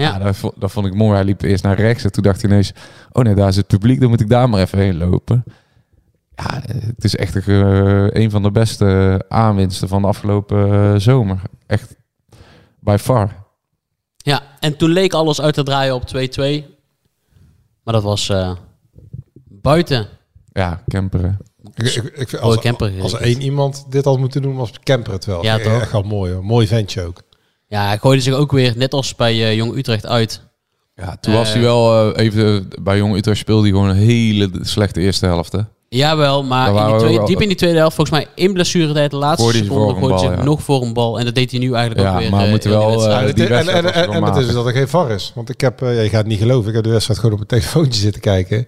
[0.00, 0.18] Ja, Ja.
[0.18, 1.14] dat, vo- dat vond ik mooi.
[1.14, 2.72] Hij liep eerst naar rechts en toen dacht hij ineens,
[3.12, 5.44] oh nee, daar is het publiek, dan moet ik daar maar even heen lopen.
[6.34, 7.42] Ja, eh, het is echt een,
[8.12, 11.40] eh, een van de beste aanwinsten van de afgelopen eh, zomer.
[11.66, 11.96] Echt
[12.80, 13.30] by far.
[14.16, 16.64] ja, en toen leek alles uit te draaien op 2-2.
[17.84, 18.52] Maar dat was eh,
[19.48, 20.06] buiten.
[20.52, 21.38] Ja, Kemperen.
[21.74, 22.56] Ik, ik, ik vind Mooi
[23.02, 25.42] als, als één iemand dit had moeten doen, was Kemper het wel.
[25.44, 25.80] Ja, toch?
[25.80, 26.44] Echt wel mooi hoor.
[26.44, 27.22] Mooi ventje ook.
[27.70, 30.40] Ja, hij gooide zich ook weer, net als bij eh, Jong Utrecht, uit.
[30.94, 33.96] Ja, toen was hij Eh, wel eh, even bij Jong Utrecht speelde hij gewoon een
[33.96, 35.52] hele slechte eerste helft.
[35.52, 35.60] Hè?
[35.88, 39.16] Jawel, maar in die tweede- diep in die tweede helft, volgens mij in blessuretijd, de
[39.16, 40.42] laatste hij seconde, hij ja.
[40.42, 41.18] nog voor een bal.
[41.18, 42.30] En dat deed hij nu eigenlijk Ja, ook weer.
[42.30, 44.52] maar we moeten wel, eh, en, die en, en, het is matig.
[44.52, 45.32] dat er geen VAR is.
[45.34, 47.48] Want ik heb, eh, je gaat het niet geloven, ik heb de wedstrijd gewoon op
[47.48, 48.66] mijn telefoontje zitten kijken.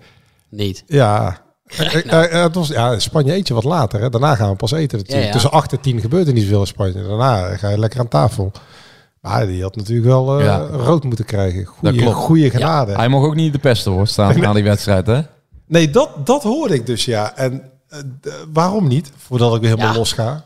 [0.50, 0.84] Niet.
[0.86, 1.40] Ja.
[2.06, 4.00] Eh, het was, ja, Spanje eet je wat later.
[4.00, 4.08] Hè.
[4.10, 5.00] Daarna gaan we pas eten.
[5.02, 5.32] Ja, ja.
[5.32, 7.06] Tussen 8 en 10 gebeurt er niet veel in Spanje.
[7.08, 8.52] Daarna ga je lekker aan tafel.
[9.22, 10.58] Maar die had natuurlijk wel eh, Ja.
[10.58, 11.64] rood moeten krijgen.
[11.64, 12.16] Dat Goeie, klopt.
[12.16, 12.92] goeie genade.
[12.92, 15.06] Hij mocht ook niet de beste hoor staan na die wedstrijd.
[15.06, 15.20] Hè?
[15.66, 17.36] Nee, dat, dat hoorde ik dus, ja.
[17.36, 17.98] En eh,
[18.52, 19.12] waarom niet?
[19.16, 19.98] Voordat ik weer helemaal Ja.
[19.98, 20.44] los ga.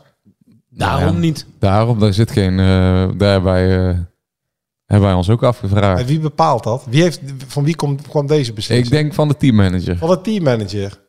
[0.69, 1.19] Daarom ja.
[1.19, 1.45] niet.
[1.59, 2.59] Daarom, daar zit geen...
[2.59, 3.95] eh daarbij eh,
[4.85, 5.99] hebben wij ons ook afgevraagd.
[5.99, 6.83] En wie bepaalt dat?
[6.89, 8.87] Wie heeft, van wie komt, kwam deze beslissing?
[8.87, 9.97] Ik denk van de teammanager.
[9.97, 10.99] Van de teammanager.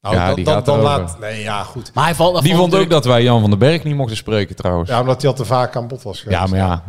[0.00, 0.98] Nou, Ja, dan, die dan, gaat dan erover.
[0.98, 1.18] laat...
[1.20, 1.90] Nee, ja, goed.
[1.94, 4.56] Maar hij valt Die vond ook dat wij Jan van den Berg niet mochten spreken
[4.56, 4.90] trouwens.
[4.90, 6.40] Ja, omdat hij al te vaak aan bod was geweest.
[6.40, 6.82] Ja, maar ja.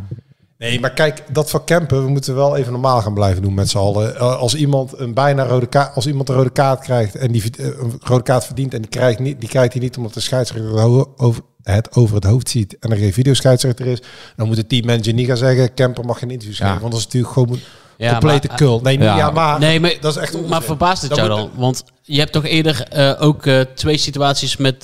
[0.57, 3.69] Nee, maar kijk, dat van Kempen, we moeten wel even normaal gaan blijven doen met
[3.69, 4.15] z'n allen.
[4.15, 7.43] Eh, Als iemand een bijna rode kaart, als iemand een rode kaart krijgt en die
[7.57, 10.19] eh, een rode kaart verdient en die krijgt, niet, die krijgt hij niet omdat de
[10.19, 14.01] scheidsrechter het over het over het hoofd ziet en er geen videoscheidsrechter is,
[14.35, 16.65] dan moet de teammanager niet gaan zeggen, Kemper mag geen interviews Ja.
[16.65, 17.61] geven, want dat is natuurlijk gewoon een
[17.97, 18.79] Ja, complete maar- kul.
[18.83, 19.17] Nee, Ja.
[19.17, 20.49] ja, maar, Nee, maar, dat is echt onzin.
[20.49, 21.49] maar verbaast het jou dan?
[21.55, 23.43] Want je hebt toch eerder eh, ook
[23.75, 24.79] twee situaties met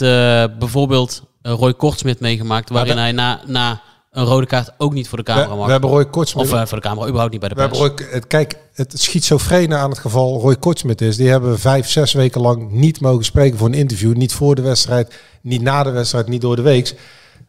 [0.60, 3.82] bijvoorbeeld Roy Kortsmit meegemaakt, waarin hij na, na
[4.14, 5.66] een rode kaart ook niet voor de camera we, mag.
[5.66, 6.46] we hebben Roy Kortsmit.
[6.46, 7.80] of eh, voor de camera, überhaupt niet bij de We hebben.
[7.80, 12.14] Roy, het, kijk, het schizofrene aan het geval Roy Kortsmit is, die hebben vijf, zes
[12.14, 14.16] weken lang niet mogen spreken voor een interview.
[14.16, 16.96] Niet voor de wedstrijd, niet na de wedstrijd, niet door de week.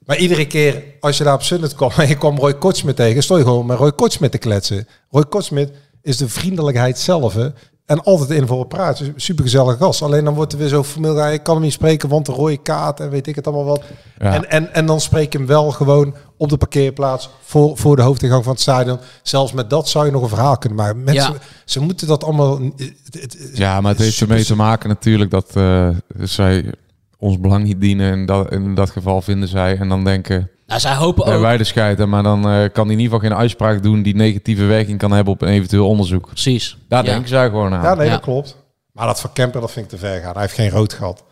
[0.06, 3.22] Maar iedere keer als je daar op Sunnet kwam en je kwam Roy Kortsmit tegen,
[3.22, 4.88] stond je gewoon met Roy Kortsmit te kletsen.
[5.10, 5.70] Roy Kortsmit
[6.02, 7.48] is de vriendelijkheid zelf hè,
[7.86, 9.02] en altijd in voor een praat.
[9.16, 10.02] Super gezellig gast.
[10.02, 12.56] Alleen dan wordt er weer zo formeel, ik kan hem niet spreken, want de rode
[12.62, 13.82] kaart en weet ik het allemaal wat.
[14.18, 14.32] Ja.
[14.34, 18.02] En, en, en dan spreek je hem wel gewoon op de parkeerplaats voor, voor de
[18.02, 18.98] hoofdingang van het stadion.
[19.22, 21.02] Zelfs met dat zou je nog een verhaal kunnen maken.
[21.04, 21.38] Mensen, Ja.
[21.64, 22.60] Ze moeten dat allemaal...
[22.60, 25.88] het- het- het- Ja, maar het heeft ermee te maken natuurlijk dat eh,
[26.20, 26.72] zij
[27.18, 28.12] ons belang niet dienen.
[28.12, 29.76] In dat, in dat geval vinden zij.
[29.78, 31.40] En dan denken Nou, zij hopen ook.
[31.40, 32.08] wij de scheiden.
[32.08, 35.10] Maar dan eh, kan hij in ieder geval geen uitspraak doen die negatieve werking kan
[35.12, 36.26] hebben op een eventueel onderzoek.
[36.26, 36.76] Precies.
[36.88, 37.10] Daar Ja.
[37.10, 37.82] denken zij gewoon aan.
[37.82, 38.12] Ja, nee, Ja.
[38.12, 38.56] dat klopt.
[38.92, 40.32] Maar dat van Kemper, dat vind ik te ver gaan.
[40.32, 41.24] Hij heeft geen rood gehad.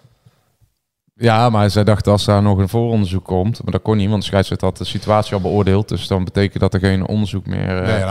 [1.23, 3.63] Ja, maar zij dachten als daar nog een vooronderzoek komt.
[3.63, 5.89] Maar dat kon niet, want de scheidsrechter had de situatie al beoordeeld.
[5.89, 8.05] Dus dan betekent dat er geen onderzoek meer eh, nee,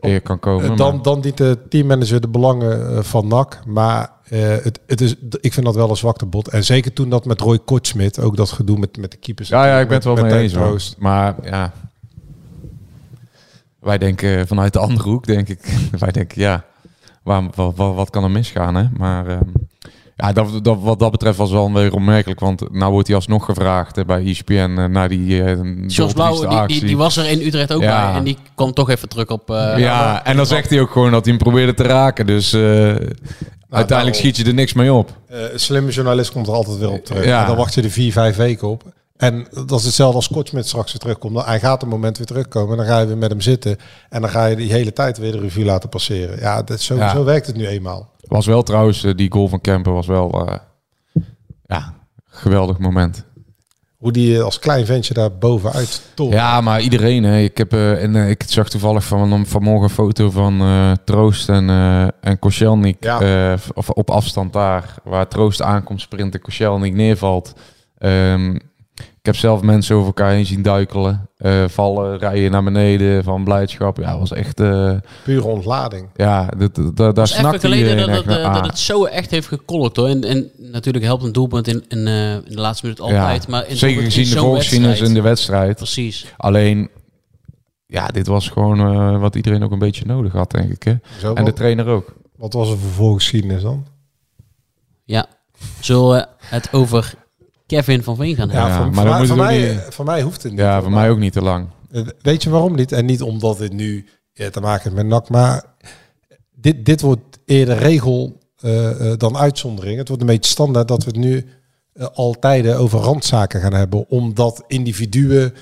[0.00, 0.70] nou, kan komen.
[0.70, 3.58] Eh, Dan, Maar- dan dient de teammanager de belangen eh, van NAC.
[3.66, 6.48] Maar het, het is, ik vind dat wel een zwaktebod.
[6.48, 9.48] En zeker toen dat met Roy Kortsmit, ook dat gedoe met, met de keepers.
[9.48, 10.94] ja, ja, ik ben het wel Met- mee eens.
[10.98, 11.72] Maar ja,
[13.80, 15.60] wij denken vanuit de andere hoek, denk ik.
[15.98, 16.64] wij denken, ja,
[17.22, 18.74] waar, wat, wat, wat kan er misgaan?
[18.74, 18.84] Hè?
[18.96, 19.42] Maar ehm,
[20.20, 22.40] ja, dat, dat, wat dat betreft was wel weer onmerkelijk.
[22.40, 26.38] Want nou wordt hij alsnog gevraagd hè, bij ESPN eh, naar die eh Jos Blauw,
[26.38, 26.78] die, actie.
[26.78, 28.06] die, die was er in Utrecht ook Ja.
[28.10, 28.18] bij.
[28.18, 29.50] En die kwam toch even terug op...
[29.50, 32.26] eh, ja, en dan zegt hij ook gewoon dat hij hem probeerde te raken.
[32.26, 34.14] Dus eh, uiteindelijk daarom.
[34.14, 35.10] schiet je er niks mee op.
[35.28, 37.24] Eh, een slimme journalist komt er altijd weer op terug.
[37.24, 37.40] Ja.
[37.40, 38.82] En dan wacht je er vier, vijf weken op.
[39.18, 41.34] En dat is hetzelfde als Kortsmit straks weer terugkomt.
[41.34, 42.70] Dan- Hij gaat een moment weer terugkomen.
[42.70, 43.76] En dan ga je weer met hem zitten.
[44.08, 46.38] En dan ga je die hele tijd weer de revue laten passeren.
[46.40, 47.10] Ja, dat, zo, Ja.
[47.10, 48.10] zo werkt het nu eenmaal.
[48.20, 50.46] Was wel trouwens, eh, die goal van Kemper was wel...
[50.48, 50.54] eh,
[51.66, 53.24] ja, geweldig moment.
[53.96, 56.32] Hoe die eh, als klein ventje daar bovenuit toch.
[56.32, 57.24] Ja, maar iedereen.
[57.24, 57.38] Hè.
[57.38, 60.62] Ik, heb, en, ik zag toevallig van, vanmorgen een foto van
[61.04, 61.68] Troost en,
[62.20, 63.04] en Koscielnik.
[63.04, 63.56] Ja.
[63.74, 64.94] of op afstand daar.
[65.04, 67.52] Waar Troost aankomt sprinten, Koscielnik neervalt.
[67.98, 68.62] Ik
[69.28, 71.28] heb zelf mensen over elkaar heen zien duikelen.
[71.36, 73.96] eh, vallen, rijden naar beneden van blijdschap.
[73.96, 74.60] Ja, het was echt...
[74.60, 74.92] eh,
[75.24, 76.08] Pure ontlading.
[76.16, 78.36] ja, dat, dat, daar snakte iedereen dat, dat, naar.
[78.38, 80.08] eh, dat Ah, het zo echt heeft gekolkt hoor.
[80.08, 83.42] En, en natuurlijk helpt een doelpunt in, in, eh, in de laatste minuut altijd.
[83.44, 83.50] ja.
[83.50, 85.76] maar in Zeker gezien in de voorgeschiedenis in de wedstrijd-.
[85.76, 86.26] Precies.
[86.36, 86.90] Alleen,
[87.86, 90.82] ja, dit was gewoon eh, wat iedereen ook een beetje nodig had, denk ik.
[90.82, 90.94] Hè?
[91.20, 92.12] Zo, En de wat, trainer ook.
[92.36, 93.86] wat was er voor voorgeschiedenis dan?
[95.04, 95.26] Ja.
[95.80, 97.14] Zullen we het over
[97.68, 98.70] Kevin van Veen gaan hebben?
[98.70, 100.60] Ja, voor, maar voor mij, voor, mij, niet- voor mij hoeft het niet.
[100.60, 101.66] Ja, voor mij ook niet te lang.
[101.90, 102.92] Eh, Weet je waarom niet?
[102.92, 104.06] En niet omdat dit nu
[104.50, 105.64] te maken heeft met NAC, maar
[106.54, 109.98] dit, dit wordt eerder regel eh, eh, dan uitzondering.
[109.98, 111.46] Het wordt een beetje standaard dat we het nu
[112.14, 115.54] al tijden over randzaken gaan hebben, omdat individuen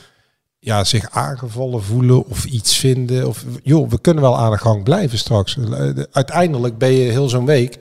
[0.59, 3.29] ja, zich aangevallen voelen of iets vinden.
[3.29, 5.59] Of, joh, we kunnen wel aan de gang blijven straks.
[6.12, 7.79] Uiteindelijk ben je heel zo'n week.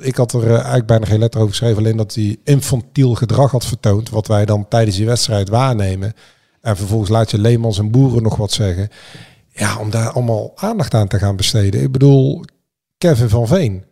[0.00, 3.50] Ik had er eh, eigenlijk bijna geen letter over geschreven, alleen dat hij infantiel gedrag
[3.50, 6.12] had vertoond, wat wij dan tijdens die wedstrijd waarnemen.
[6.60, 8.88] En vervolgens laat je Leemans en Boeren nog wat zeggen.
[9.52, 11.82] Ja, om daar allemaal aandacht aan te gaan besteden.
[11.82, 12.44] Ik bedoel,
[12.98, 13.84] Kevin van Veen.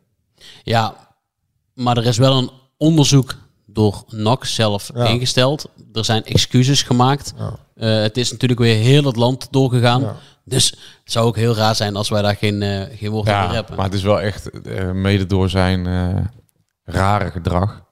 [0.62, 0.94] Ja,
[1.74, 3.34] maar er is wel een onderzoek
[3.66, 5.04] door NAC zelf Ja.
[5.06, 5.68] ingesteld.
[5.92, 7.32] Er zijn excuses gemaakt.
[7.38, 7.56] Ja.
[7.74, 10.00] Eh, het is natuurlijk weer heel het land doorgegaan.
[10.00, 10.16] Ja.
[10.44, 10.70] Dus
[11.04, 13.52] het zou ook heel raar zijn als wij daar geen, eh, geen woord over Ja,
[13.52, 13.76] hebben.
[13.76, 16.16] maar het is wel echt, eh, mede door zijn eh,
[16.84, 17.82] rare gedrag,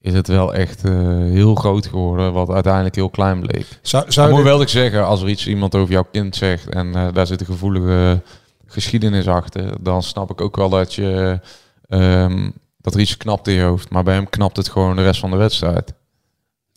[0.00, 3.66] is het wel echt eh, heel groot geworden, wat uiteindelijk heel klein bleek.
[3.82, 6.36] Zou, Maar zou moet dit- wel ik zeggen, als er iets iemand over jouw kind
[6.36, 8.22] zegt en eh, daar zit een gevoelige
[8.66, 11.40] geschiedenis achter, dan snap ik ook wel dat je
[11.88, 13.90] ehm, dat er iets knapt in je hoofd.
[13.90, 15.94] Maar bij hem knapt het gewoon de rest van de wedstrijd.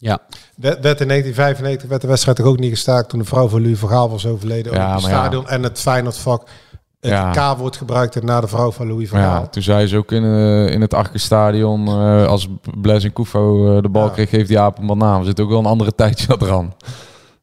[0.01, 0.19] Ja,
[0.55, 3.62] werd, werd in 1995 werd de wedstrijd toch ook niet gestaakt toen de vrouw van
[3.62, 4.73] Louis van Gaal was overleden.
[4.73, 5.17] Ja, Ja, het maar ja.
[5.17, 6.47] stadion en het Feyenoordvak
[6.99, 7.53] het Ja.
[7.53, 10.23] K wordt gebruikt na de vrouw van Louis van ja, toen zei ze ook in,
[10.23, 12.47] eh, in het Arke-stadion, eh, als
[12.81, 14.09] Blaise en Koufo eh, de bal Ja.
[14.09, 15.19] kreeg, geeft die aap een banaan.
[15.19, 16.73] Er zit ook wel een andere tijdje eraan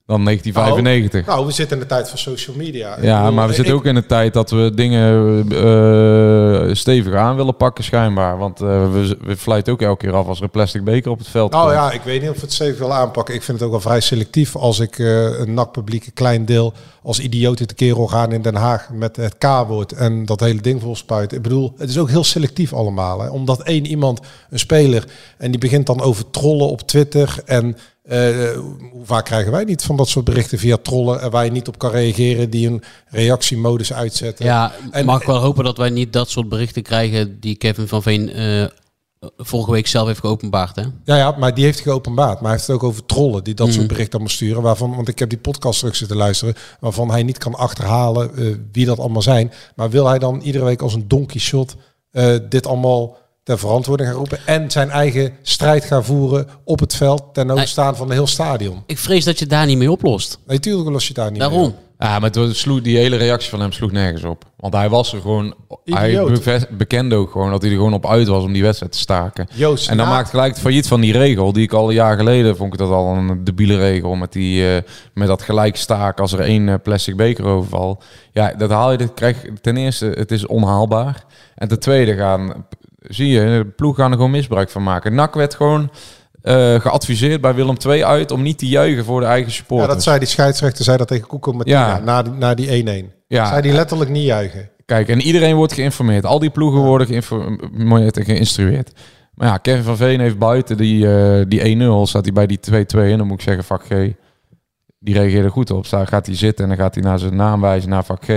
[0.06, 1.26] dan 1995.
[1.26, 2.96] Nou, we zitten in de tijd van social media.
[3.00, 7.14] Ja, bedoel, maar we zitten ik- ook in de tijd dat we dingen eh, stevig
[7.14, 8.38] aan willen pakken schijnbaar.
[8.38, 11.18] Want eh, we, we fluiten ook elke keer af als er een plastic beker op
[11.18, 11.76] het veld Nou komt.
[11.76, 13.34] ja, ik weet niet of we het zeker wil aanpakken.
[13.34, 16.72] Ik vind het ook wel vrij selectief als ik eh, een NAC-publiek een klein deel
[17.02, 20.80] als idioten te kerel gaan in Den Haag met het K-woord en dat hele ding
[20.80, 21.36] vol spuiten.
[21.36, 23.20] Ik bedoel, het is ook heel selectief allemaal.
[23.20, 23.28] Hè?
[23.28, 25.04] Omdat één iemand, een speler,
[25.38, 28.50] en die begint dan over trollen op Twitter en eh,
[28.92, 31.68] hoe vaak krijgen wij niet van dat soort berichten via trollen en waar je niet
[31.68, 34.44] op kan reageren, die een reactiemodus uitzetten.
[34.44, 37.88] Ja, En- mag ik wel hopen dat wij niet dat soort berichten krijgen die Kevin
[37.88, 38.64] van Veen eh,
[39.36, 40.76] vorige week zelf heeft geopenbaard.
[40.76, 40.82] Hè?
[41.04, 42.34] Ja, ja, maar die heeft geopenbaard.
[42.34, 43.76] Maar hij heeft het ook over trollen die dat Mhm.
[43.76, 44.62] soort berichten allemaal sturen.
[44.62, 46.54] Waarvan, want ik heb die podcast terug zitten luisteren.
[46.80, 49.52] Waarvan hij niet kan achterhalen eh, wie dat allemaal zijn.
[49.76, 51.76] Maar wil hij dan iedere week als een donkey shot
[52.48, 53.16] dit allemaal
[53.46, 54.38] ter verantwoording gaan roepen.
[54.46, 57.22] En zijn eigen strijd gaan voeren op het veld.
[57.32, 58.82] Ten overstaan van een heel stadion.
[58.86, 60.38] Ik vrees dat je daar niet mee oplost.
[60.46, 61.68] Nee, tuurlijk los je daar niet mee Daarom.
[61.68, 61.74] op.
[61.98, 64.44] Ja, maar het sloeg, die hele reactie van hem sloeg nergens op.
[64.56, 65.54] Want hij was er gewoon...
[65.84, 66.28] Hij Idioot.
[66.30, 68.98] bevest- bekende ook gewoon dat hij er gewoon op uit was om die wedstrijd te
[68.98, 69.46] staken.
[69.54, 71.94] Joost, En dan na- maakt gelijk het failliet van die regel, die ik al een
[71.94, 74.82] jaar geleden vond ik dat al een debiele regel met die eh,
[75.14, 78.02] met dat gelijk staken als er één eh, plastic beker overval.
[78.32, 78.98] Ja, dat haal je.
[78.98, 81.24] Dat krijg ten eerste, het is onhaalbaar.
[81.54, 82.66] En ten tweede gaan,
[83.08, 85.14] zie je, de ploeg gaan er gewoon misbruik van maken.
[85.14, 85.90] NAC werd gewoon
[86.42, 89.92] eh, geadviseerd bij Willem II uit om niet te juichen voor de eigen Ja, supporters.
[89.92, 91.98] dat zei die scheidsrechter, zei dat tegen Koeko Martina Ja.
[91.98, 93.12] na, die- na die 1-1.
[93.28, 93.46] Ja.
[93.46, 94.70] Zei die letterlijk niet juichen.
[94.84, 96.26] Kijk, en iedereen wordt geïnformeerd.
[96.26, 98.92] Al die ploegen worden geïnformeerd en geïnstrueerd.
[99.34, 102.60] Maar ja, Kevin van Veen heeft buiten die, eh, die 1-0, staat hij bij die
[102.60, 103.10] 2-2.
[103.12, 103.88] En dan moet ik zeggen, vak G,
[104.98, 105.88] die reageerde goed op.
[105.90, 108.28] Daar gaat hij zitten en dan gaat hij naar zijn naam wijzen, naar vak G.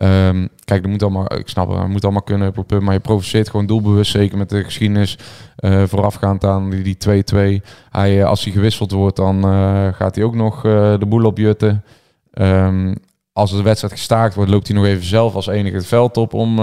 [0.00, 2.80] Ehm, kijk, dat moet allemaal, ik snap het, moet allemaal kunnen op.
[2.80, 5.18] Maar je provoceert gewoon doelbewust, zeker met de geschiedenis
[5.56, 7.62] eh, voorafgaand aan die die 2-2.
[7.90, 11.84] Hij, eh, als hij gewisseld wordt, dan eh, gaat hij ook nog de boel opjutten.
[12.32, 12.94] Ehm,
[13.32, 16.34] als de wedstrijd gestaakt wordt, loopt hij nog even zelf als enige het veld op
[16.34, 16.56] om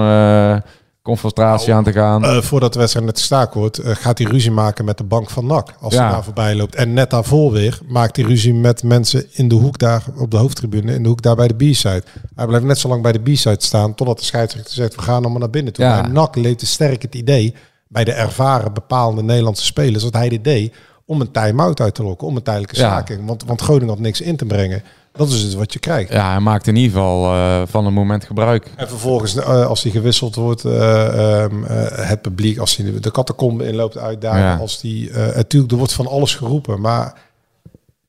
[1.07, 2.23] confrontatie aan te gaan.
[2.23, 5.29] Eh, voordat de wedstrijd net gestaakt wordt, eh, gaat hij ruzie maken met de bank
[5.29, 5.73] van NAC.
[5.81, 6.01] Als Ja.
[6.03, 6.75] hij daar voorbij loopt.
[6.75, 10.37] En net daarvoor weer maakt hij ruzie met mensen in de hoek daar, op de
[10.37, 12.03] hoofdtribune, in de hoek daar bij de B-side.
[12.35, 15.21] Hij blijft net zo lang bij de B-side staan, totdat de scheidsrechter zegt, we gaan
[15.21, 15.85] allemaal naar binnen toe.
[15.85, 16.01] Ja.
[16.01, 17.53] Bij NAC leeft het sterk het idee,
[17.87, 22.03] bij de ervaren bepaalde Nederlandse spelers, dat hij dit deed om een time-out uit te
[22.03, 22.81] lokken, om een tijdelijke Ja.
[22.91, 23.25] staking.
[23.25, 24.83] Want, want Groningen had niks in te brengen.
[25.17, 26.11] Dat is dus wat je krijgt.
[26.11, 28.71] Ja, hij maakt in ieder geval eh, van een moment gebruik.
[28.75, 33.11] En vervolgens, eh, als hij gewisseld wordt, eh, ehm, eh, het publiek, als hij de
[33.11, 34.55] catacombe inloopt uitdagen, Ja.
[34.57, 37.21] als die, natuurlijk, er wordt van alles geroepen, maar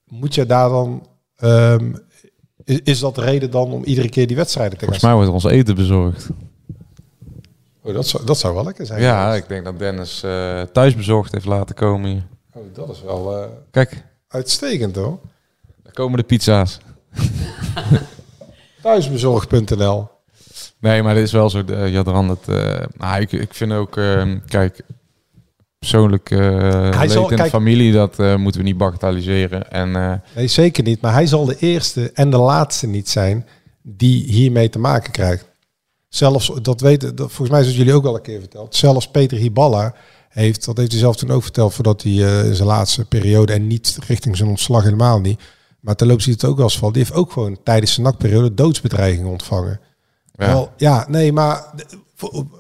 [0.09, 1.93] moet je daar dan, ehm,
[2.65, 5.27] is, is dat de reden dan om iedere keer die wedstrijden te gaan Volgens mij
[5.27, 6.29] wordt ons eten bezorgd.
[7.83, 9.01] Oh, dat, zou, dat zou wel lekker zijn.
[9.03, 10.21] Ja, ik denk dat Dennis
[10.73, 12.27] thuis bezorgd heeft laten komen hier.
[12.55, 15.19] Oh, dat is wel Kijk, uitstekend hoor.
[15.83, 16.79] daar komen de pizza's.
[18.83, 20.09] Thuisbezorgd.nl
[20.81, 22.29] Nee, maar dit is wel zo, uh, Jadran.
[22.29, 24.81] Het, eh, nou, ik, ik vind ook, eh, kijk,
[25.79, 26.39] persoonlijk eh
[27.01, 29.71] leed zal- in de familie, dat eh, moeten we niet bagatelliseren.
[29.71, 31.01] En eh, Nee, zeker niet.
[31.01, 33.47] Maar hij zal de eerste en de laatste niet zijn
[33.83, 35.47] die hiermee te maken krijgt.
[36.09, 38.75] Zelfs, dat weten, dat, volgens mij is het jullie ook al een keer verteld.
[38.77, 39.95] Zelfs Peter Hiballa
[40.29, 43.53] heeft, dat heeft hij zelf toen ook verteld, voordat hij eh, in zijn laatste periode
[43.53, 45.41] en niet richting zijn ontslag helemaal niet.
[45.81, 46.93] Maar terloops ziet het ook wel eens van.
[46.93, 49.81] Die heeft ook gewoon tijdens zijn nakperiode doodsbedreigingen ontvangen.
[50.33, 50.47] ja.
[50.47, 51.65] Wel, ja, nee, maar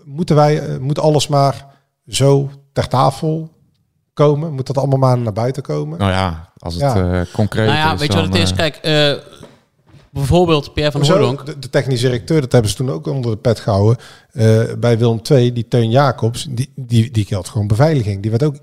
[0.05, 1.67] moeten wij, eh, moet alles maar
[2.07, 3.51] zo ter tafel
[4.15, 4.53] komen?
[4.53, 5.99] Moet dat allemaal maar naar buiten komen?
[5.99, 7.21] nou ja, als het Ja.
[7.21, 7.99] eh, concreet Nou ja, is.
[8.01, 8.51] weet je wat het is?
[8.51, 9.13] eh, Kijk, eh,
[10.11, 11.17] bijvoorbeeld Pierre van Hoezo?
[11.17, 11.47] Hooydonk.
[11.47, 13.97] De, de technisch directeur, dat hebben ze toen ook onder de pet gehouden.
[14.33, 18.23] eh, bij Willem II, die Teun Jacobs, die, die, die had gewoon beveiliging.
[18.23, 18.57] Die werd ook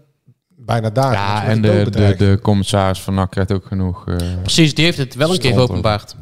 [0.57, 4.03] bijna dagelijks ja, en de, de, de commissaris van NAC krijgt ook genoeg.
[4.07, 5.65] eh, Precies, die heeft het wel een keer Stond er.
[5.65, 6.15] geopenbaard.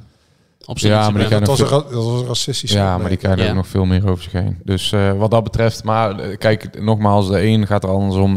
[0.65, 2.71] Op zijn Ja, maar die dat, was ra- dat was racistisch.
[2.71, 3.49] Ja, maar die krijgen Ja.
[3.49, 4.57] ook nog veel meer over zich heen.
[4.63, 8.33] Dus eh, wat dat betreft, maar eh, kijk, nogmaals, de een gaat er anders om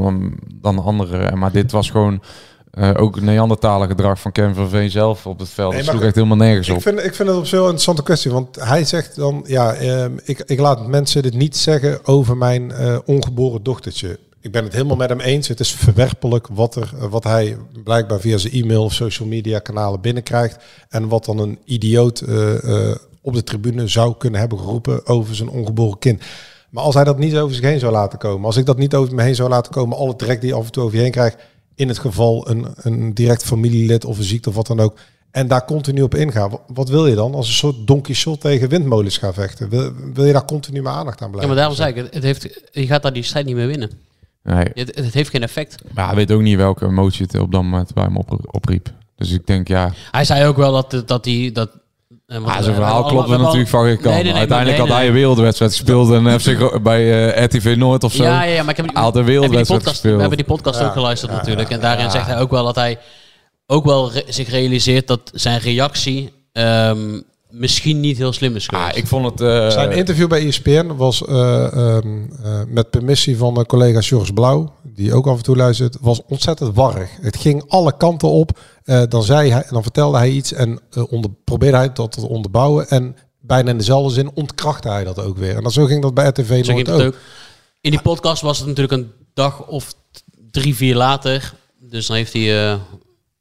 [0.63, 1.19] dan, de andere.
[1.19, 2.23] En Maar dit was gewoon
[2.71, 5.73] eh, ook Neandertalig gedrag van Kevin van Veen zelf op het veld.
[5.73, 6.83] Nee, dat sloeg echt helemaal nergens Ik op.
[6.83, 8.31] vind, ik vind het op zich wel een interessante kwestie.
[8.31, 12.71] Want hij zegt dan, ja, ehm, ik, ik laat mensen dit niet zeggen over mijn
[12.73, 14.19] eh, ongeboren dochtertje.
[14.47, 15.49] Ik ben het helemaal met hem eens.
[15.49, 19.59] Het is verwerpelijk wat, er, eh, wat hij blijkbaar via zijn e-mail of social media
[19.59, 20.65] kanalen binnenkrijgt.
[20.89, 25.35] En wat dan een idioot eh, eh, op de tribune zou kunnen hebben geroepen over
[25.35, 26.23] zijn ongeboren kind.
[26.71, 28.95] Maar als hij dat niet over zich heen zou laten komen, als ik dat niet
[28.95, 31.03] over me heen zou laten komen, alle trek die je af en toe over je
[31.03, 31.37] heen krijgt,
[31.75, 34.99] in het geval een, een direct familielid of een ziekte of wat dan ook,
[35.31, 36.51] en daar continu op ingaan.
[36.51, 37.35] Wa- Wat wil je dan?
[37.35, 39.69] Als een soort Don Quixote tegen windmolens gaan vechten.
[40.15, 41.49] Wil, je daar continu met aandacht aan Ja, blijven?
[41.49, 43.91] maar daarom zei ik, het, het heeft, je gaat daar die strijd niet meer winnen.
[44.47, 44.65] Nee.
[44.75, 45.75] Het, het heeft geen effect.
[45.95, 48.89] Maar hij weet ook niet welke emotie het op dat moment bij hem op, opriep.
[49.17, 51.71] Dus ik denk, ja, Hij zei ook wel dat dat die dat.
[52.27, 54.15] eh, want, ah, zijn eh, verhaal klopt natuurlijk van geen kant.
[54.15, 57.75] Nee, nee, nee, Uiteindelijk nee, had hij een wereldwedstrijd gespeeld en FC bij eh, RTV
[57.79, 58.23] Noord of zo.
[58.23, 60.15] Ja, ja, ja, maar ik heb, Hij had een heb je die wereldwedstrijd podcast, gespeeld.
[60.15, 61.69] We hebben die podcast Ja, ook geluisterd ja, natuurlijk.
[61.69, 62.11] ja, en daarin ja.
[62.11, 62.99] zegt hij ook wel dat hij
[63.67, 67.21] ook wel re- zich realiseert dat zijn reactie ehm,
[67.59, 68.91] misschien niet heel slim is geweest.
[68.91, 69.41] Ah, ik vond het...
[69.41, 74.33] eh, Zijn interview bij ESPN was eh, ehm, eh, met permissie van mijn collega George
[74.33, 77.11] Blauw, die ook af en toe luistert, was ontzettend warrig.
[77.21, 78.59] Het ging alle kanten op.
[78.85, 82.89] Eh, dan, zei hij, dan vertelde hij iets en onder, probeerde hij dat te onderbouwen.
[82.89, 85.57] En bijna in dezelfde zin ontkrachtte hij dat ook weer.
[85.57, 86.99] En dan, zo ging dat bij RTV Zo Noord ging ook.
[86.99, 87.17] het ook.
[87.81, 89.95] In die podcast was het natuurlijk een dag of
[90.51, 91.55] drie, vier later.
[91.81, 92.79] Dus dan heeft hij eh,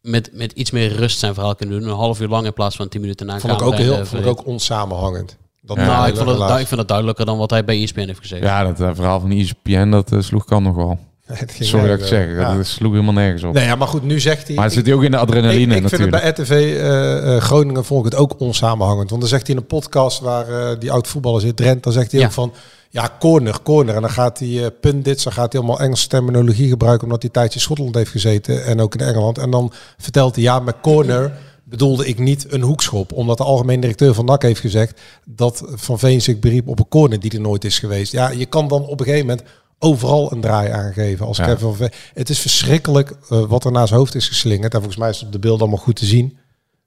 [0.06, 1.90] met, met iets meer rust zijn verhaal kunnen doen.
[1.90, 4.06] Een half uur lang in plaats van tien minuten na Vond ik ook heel eh,
[4.06, 5.38] vond ik ook onsamenhangend.
[5.62, 5.86] Dat Ja.
[5.86, 6.60] Nou, ik, vond het, helaas.
[6.62, 8.44] ik vind het duidelijker dan wat hij bij ESPN heeft gezegd.
[8.44, 11.00] Ja, dat eh, verhaal van ESPN, dat eh, sloeg kan nog wel.
[11.60, 12.28] Sorry dat ik zeg.
[12.28, 12.56] Ja.
[12.56, 13.54] dat sloeg helemaal nergens op.
[13.54, 14.56] Nee, ja, maar goed, nu zegt hij...
[14.56, 17.86] maar zit ook in de Ik, adrenaline ik vind het bij RTV eh, eh, Groningen
[17.86, 19.10] vond ik het ook onsamenhangend.
[19.10, 21.94] Want dan zegt hij in een podcast waar eh, die oud voetballer zit, Drent, dan
[21.94, 22.26] zegt hij Ja.
[22.26, 22.54] ook van
[22.96, 23.96] ja, corner, corner.
[23.96, 27.28] En dan gaat hij eh pundits, dan gaat hij allemaal Engelse terminologie gebruiken omdat hij
[27.28, 29.38] een tijdje in Schotland heeft gezeten en ook in Engeland.
[29.38, 33.12] En dan vertelt hij ja, met corner bedoelde ik niet een hoekschop.
[33.12, 36.88] Omdat de algemeen directeur van NAC heeft gezegd dat Van Veen zich beriep op een
[36.88, 38.12] corner die er nooit is geweest.
[38.12, 39.48] Ja, je kan dan op een gegeven moment
[39.80, 41.44] overal een draai aangeven als Ja.
[41.44, 41.92] Kevin van Veen.
[42.14, 44.74] Het is verschrikkelijk eh, wat er naar zijn hoofd is geslingerd.
[44.74, 46.38] En volgens mij is het op de beeld allemaal goed te zien.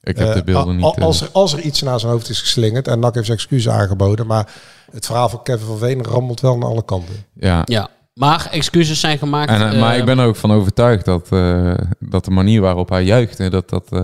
[0.08, 0.84] Ik heb de Eh, beelden niet...
[0.84, 3.26] al- eh, Als er, als er iets naar zijn hoofd is geslingerd en NAC heeft
[3.26, 4.52] zijn excuses aangeboden, maar
[4.92, 7.14] het verhaal van Kevin van Veen rammelt wel naar alle kanten.
[7.34, 7.62] ja.
[7.64, 9.50] Ja, maar excuses zijn gemaakt.
[9.50, 12.88] En, eh, maar ik ben er ook van overtuigd dat, eh, dat de manier waarop
[12.88, 14.00] hij juichte, dat dat eh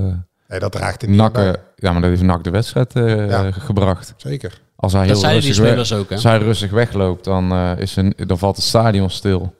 [0.48, 3.50] Nee, dat draagt niet nakken, ja, maar dat heeft nak de wedstrijd eh, Ja.
[3.50, 4.14] gebracht.
[4.16, 4.60] Zeker.
[4.76, 6.14] Als hij Dat heel die rustig, weg- spelers ook, hè?
[6.14, 9.54] als hij rustig wegloopt, dan, eh, is een, dan valt het stadion stil.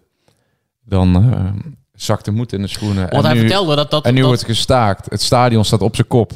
[0.84, 3.10] Dan eh zakt de moed in de schoenen.
[3.10, 3.90] Want en hij nu, vertelde dat...
[3.90, 5.10] dat, en nu dat wordt gestaakt.
[5.10, 6.32] Het stadion staat op zijn kop.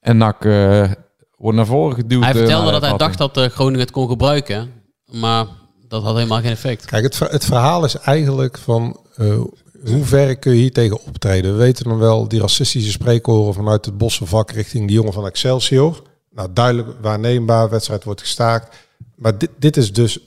[0.00, 0.90] En nak eh,
[1.36, 2.22] wordt naar voren geduwd.
[2.22, 4.70] hij eh, vertelde dat de hij dacht dat eh, Groningen het kon gebruiken.
[5.10, 5.46] Maar
[5.88, 6.84] dat had helemaal geen effect.
[6.84, 9.40] Kijk, het, ver- het verhaal is eigenlijk van eh,
[9.84, 11.52] hoe ver kun je hier tegen optreden.
[11.52, 16.02] We weten dan wel die racistische spreekhoren vanuit het Bossenvak richting die jongen van Excelsior.
[16.30, 18.76] Nou, duidelijk waarneembaar, wedstrijd wordt gestaakt.
[19.16, 20.18] Maar dit, dit is dus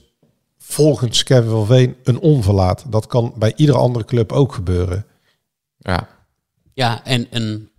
[0.68, 2.84] volgens Kevin van Veen een onverlaat.
[2.88, 5.06] Dat kan bij iedere andere club ook gebeuren.
[5.78, 6.08] Ja.
[6.74, 7.70] Ja, en een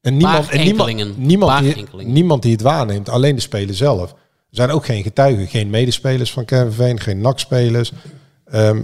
[0.00, 2.12] En niemand, en niemand, niemand, die, enkelingen.
[2.12, 4.10] niemand die het waarneemt, alleen de speler zelf.
[4.10, 4.16] Er
[4.58, 7.92] zijn ook geen getuigen, geen medespelers van Kevin Veen, geen NAC-spelers.
[8.44, 8.82] Ehm,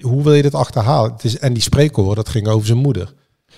[0.00, 1.12] hoe wil je dit achterhalen?
[1.12, 3.12] Het is, en die spreekhoor, dat ging over zijn moeder.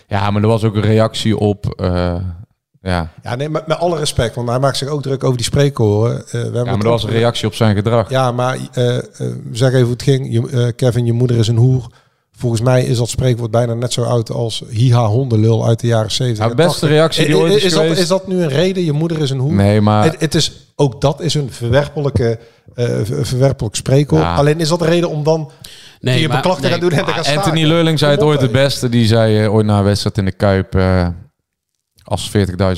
[0.09, 1.67] ja, maar er was ook een reactie op...
[1.81, 2.17] eh,
[2.85, 3.09] ja.
[3.23, 6.17] Ja, nee, met, met alle respect, want hij maakt zich ook druk over die spreekhoren.
[6.27, 8.11] Eh, we hebben ja, maar er ook- was een reactie op zijn gedrag.
[8.11, 9.03] Ja, maar eh, eh,
[9.53, 10.33] zeg even hoe het ging.
[10.33, 11.87] Je, eh, Kevin, je moeder is een hoer.
[12.37, 16.11] Volgens mij is dat spreekwoord bijna net zo oud als hiha hondenlul uit de jaren
[16.11, 16.45] 70.
[16.45, 16.89] Ja, en beste 80.
[16.89, 18.85] reactie die ooit is is, dat, is dat nu een reden?
[18.85, 19.53] Je moeder is een hoer?
[19.53, 20.05] Nee, maar...
[20.05, 22.39] Het, het is, ook dat is een verwerpelijke,
[22.75, 24.23] eh, ver- verwerpelijk spreekwoord.
[24.23, 24.35] Ja.
[24.35, 25.51] Alleen is dat de reden om dan
[26.01, 27.37] Nee, je maar- beklachten nee, gaan doen en Maar gaan?
[27.37, 28.89] Anthony Leurling zei het ooit het beste.
[28.89, 30.75] Die zei ooit na een wedstrijd in de Kuip...
[32.05, 32.31] als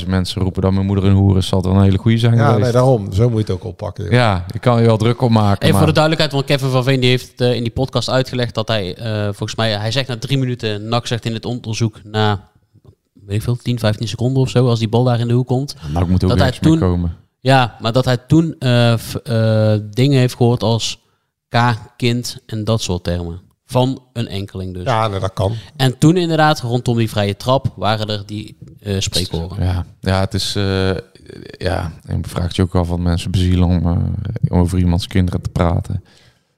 [0.03, 1.47] 40.000 mensen roepen dat mijn moeder een hoer is...
[1.47, 2.63] zal het wel een hele goede zijn Ja, geweest.
[2.63, 3.13] nee, daarom.
[3.13, 4.11] Zo moet je het ook oppakken.
[4.11, 5.59] Ja, je kan je wel druk op maken.
[5.63, 5.79] Even maar...
[5.79, 8.69] voor de duidelijkheid, want Kevin van Veen die heeft eh, in die podcast uitgelegd dat
[8.69, 12.49] hij, eh, volgens mij, hij zegt na drie minuten, NAC zegt in het onderzoek na,
[13.13, 15.47] weet ik veel, 10, 15 seconden of zo, als die bal daar in de hoek
[15.47, 15.77] komt.
[15.93, 17.17] Nou, ik moet ook dat hij toen- komen.
[17.41, 21.01] Ja, maar dat hij toen eh, eh, dingen heeft gehoord als
[21.49, 21.57] K,
[21.97, 23.41] kind en dat soort termen.
[23.69, 24.85] Van een enkeling dus.
[24.85, 25.55] Ja, nee, dat kan.
[25.77, 29.65] En toen inderdaad, rondom die vrije trap, waren er die eh spreekhoren.
[29.65, 30.57] Ja, ja het is...
[30.57, 30.91] eh,
[31.59, 35.51] ja, en vraagt je ook wel van mensen bezielen om eh, over iemands kinderen te
[35.51, 36.05] praten.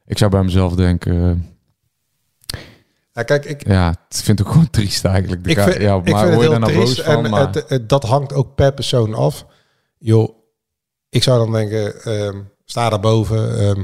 [0.06, 1.46] Ik zou bij mezelf denken...
[3.12, 5.44] Ja, kijk, ik, ja, ik vind het ook gewoon triest eigenlijk.
[5.44, 6.96] De ik vind, ja, ik maar vind het word je heel daar nou triest.
[6.96, 7.24] boos van?
[7.24, 9.46] en maar- het, het- dat hangt ook per persoon af.
[9.98, 10.28] Joh,
[11.08, 13.82] ik zou dan denken, ehm, sta daarboven, ehm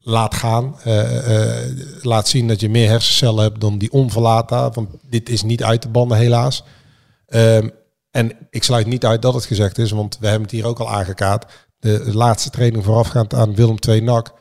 [0.00, 0.76] laat gaan.
[0.82, 5.42] eh, eh, laat zien dat je meer hersencellen hebt dan die onverlaat Want dit is
[5.42, 6.64] niet uit te banden helaas.
[7.26, 7.68] Ehm,
[8.10, 10.78] en ik sluit niet uit dat het gezegd is, want we hebben het hier ook
[10.78, 11.52] al aangekaart.
[11.78, 14.32] De laatste training voorafgaand aan Willem II NAC.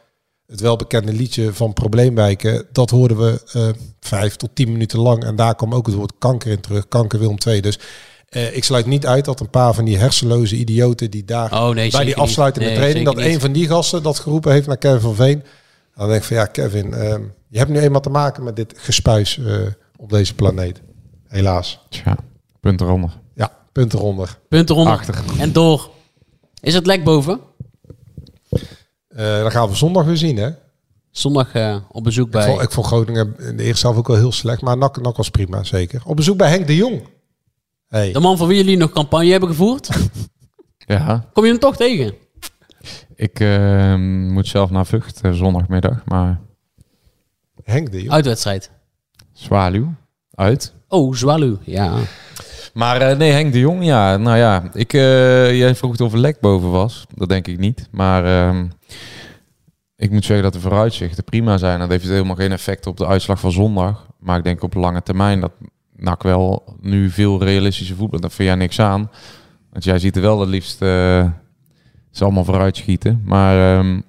[0.46, 3.70] Het welbekende liedje van Probleemwijken, dat hoorden we eh,
[4.00, 5.24] vijf tot tien minuten lang.
[5.24, 6.88] En daar kwam ook het woord kanker in terug.
[6.88, 7.62] Kanker Willem II.
[7.62, 7.80] Dus
[8.30, 11.70] eh, ik sluit niet uit dat een paar van die hersenloze idioten die daar Oh
[11.70, 14.78] nee, bij die afsluitende Nee, training, dat een van die gasten dat geroepen heeft naar
[14.78, 15.44] Kevin van Veen.
[15.96, 18.74] Dan denk ik van ja, Kevin, ehm, je hebt nu eenmaal te maken met dit
[18.78, 19.56] gespuis eh,
[19.98, 20.82] op deze planeet.
[21.28, 21.80] Helaas.
[21.90, 22.18] Tja,
[22.60, 23.20] punt eronder.
[23.36, 24.38] Ja, punt eronder.
[24.48, 25.16] Punten onder Achter.
[25.40, 25.90] en door.
[26.62, 27.40] Is het lek boven?
[29.10, 30.50] Eh dan gaan we zondag weer zien, hè?
[31.12, 32.46] Zondag eh, op bezoek Ik bij...
[32.46, 34.62] vond, ik vond Groningen in de eerste zelf ook wel heel slecht.
[34.62, 36.02] Maar Nak, Nak was prima, zeker.
[36.06, 37.02] Op bezoek bij Henk de Jong.
[37.90, 38.12] Hey.
[38.12, 39.90] De man voor wie jullie nog campagne hebben gevoerd.
[40.78, 42.14] Ja, Kom je hem toch tegen?
[43.16, 43.96] ik eh,
[44.30, 46.40] moet zelf naar Vught eh, zondagmiddag, maar
[47.64, 48.12] Henk de Jong.
[48.12, 48.72] Uitwedstrijd.
[49.34, 49.94] Zwaluw
[50.36, 50.74] uit.
[50.88, 51.58] Oh, Zwaluw.
[51.64, 51.98] Ja.
[52.74, 56.14] Maar eh, nee, Henk de Jong, ja, nou ja, ik, eh, jij vroeg het of
[56.14, 57.06] er lek boven was.
[57.14, 57.88] Dat denk ik niet.
[57.92, 58.68] Maar ehm,
[59.96, 61.80] ik moet zeggen dat de vooruitzichten prima zijn.
[61.80, 64.08] Dat heeft helemaal geen effect op de uitslag van zondag.
[64.20, 65.52] Maar ik denk op lange termijn dat
[66.02, 68.20] NAC wel nu veel realistische voetbal.
[68.20, 69.10] Dat vind jij niks aan.
[69.72, 71.26] Want jij ziet er wel het liefst eh
[72.12, 73.22] ze allemaal vooruit schieten.
[73.26, 74.02] Maar ehm,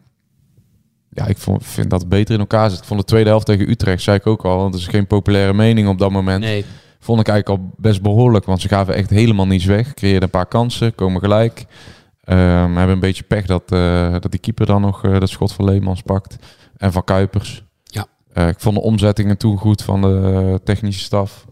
[1.11, 2.79] ja, ik vond, vind dat beter in elkaar zit.
[2.79, 4.57] Ik vond de tweede helft tegen Utrecht, zei ik ook al.
[4.57, 6.65] Want het is geen populaire mening op dat moment Nee.
[6.99, 8.45] vond ik eigenlijk al best behoorlijk.
[8.45, 9.95] Want ze gaven echt helemaal niets weg.
[9.95, 11.65] Creëerden een paar kansen, komen gelijk.
[12.25, 15.53] Ehm hebben een beetje pech dat, eh, dat die keeper dan nog eh, dat schot
[15.53, 16.37] van Leemans pakt.
[16.77, 17.65] En van Kuipers.
[17.85, 18.07] Ja.
[18.49, 21.47] Ik vond de omzettingen toen goed van de technische staf.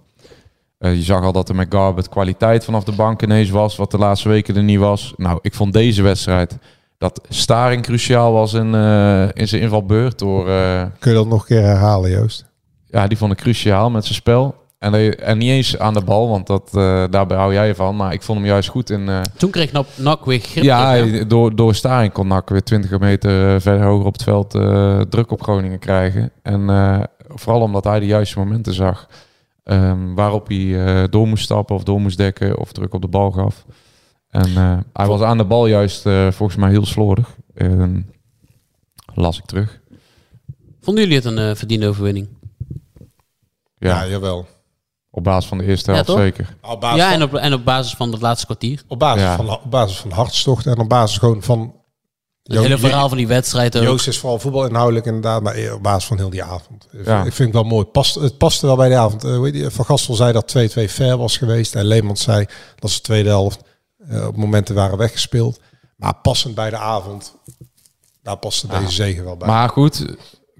[0.78, 3.76] Eh, je zag al dat er met Garbet kwaliteit vanaf de bank ineens was.
[3.76, 5.12] Wat de laatste weken er niet was.
[5.16, 6.58] Nou, ik vond deze wedstrijd
[6.98, 10.18] dat Staring cruciaal was in, eh, in zijn invalbeurt.
[10.18, 12.46] Door, eh, Kun je dat nog een keer herhalen, Joost?
[12.86, 14.54] ja, die vond ik cruciaal met zijn spel.
[14.78, 17.96] En, en niet eens aan de bal, want dat, eh, daarbij hou jij van.
[17.96, 19.08] Maar ik vond hem juist goed in...
[19.08, 20.64] eh, Toen kreeg Nak, Nak weer grip.
[20.64, 25.00] ja, door, door Staring kon NAC weer 20 meter verder hoger op het veld eh,
[25.00, 26.30] druk op Groningen krijgen.
[26.42, 26.98] En eh,
[27.28, 29.08] vooral omdat hij de juiste momenten zag.
[29.68, 33.08] Ehm, waarop hij eh, door moest stappen of door moest dekken of druk op de
[33.08, 33.64] bal gaf.
[34.28, 37.36] En eh, hij was aan de bal juist eh, volgens mij heel slordig.
[37.54, 38.00] Ehm,
[39.14, 39.80] las ik terug.
[40.80, 42.28] Vonden jullie het een eh, verdiende overwinning?
[43.78, 44.46] Ja, Ja, jawel.
[45.10, 46.18] op basis van de eerste Ja, helft toch?
[46.18, 46.56] zeker.
[46.62, 48.82] Op basis, Ja, van, en op, en op basis van het laatste kwartier.
[48.86, 49.36] op, basis Ja.
[49.36, 51.74] van, op basis van hartstocht en op basis gewoon van...
[52.48, 53.82] Het hele verhaal van die wedstrijd ook.
[53.82, 56.88] Joost is vooral voetbalinhoudelijk inderdaad, maar op basis van heel die avond.
[57.04, 57.24] Ja.
[57.24, 57.84] Ik vind het wel mooi.
[57.84, 59.24] Past, het paste wel bij de avond.
[59.24, 61.74] Eh, weet je, van Gastel zei dat 2-2 fair was geweest.
[61.74, 62.46] En Leemans zei
[62.78, 63.60] dat ze de tweede helft
[64.08, 65.60] eh, op momenten waren weggespeeld.
[65.96, 67.34] Maar passend bij de avond,
[68.22, 69.48] daar paste deze zegen wel bij.
[69.48, 70.04] Maar goed,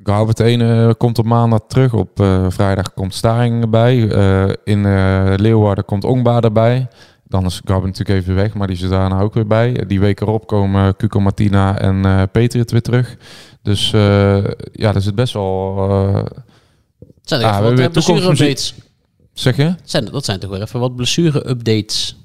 [0.03, 1.93] Goubert 1 eh, komt op maandag terug.
[1.93, 4.11] Op eh, vrijdag komt Staring erbij.
[4.11, 6.89] Eh, in eh, Leeuwarden komt Ongba erbij.
[7.29, 9.85] Dan is Goubert natuurlijk even weg, maar die is daarna ook weer bij.
[9.87, 13.17] Die week erop komen Cuco Martina en eh Patriot weer terug.
[13.63, 15.77] Dus eh, ja, er zit best wel...
[15.91, 18.75] eh, Het zijn Ah, toch we even hebben wat blessure-updates.
[19.33, 19.75] zeg je?
[19.85, 22.17] Zijn, dat zijn toch weer even wat blessure-updates.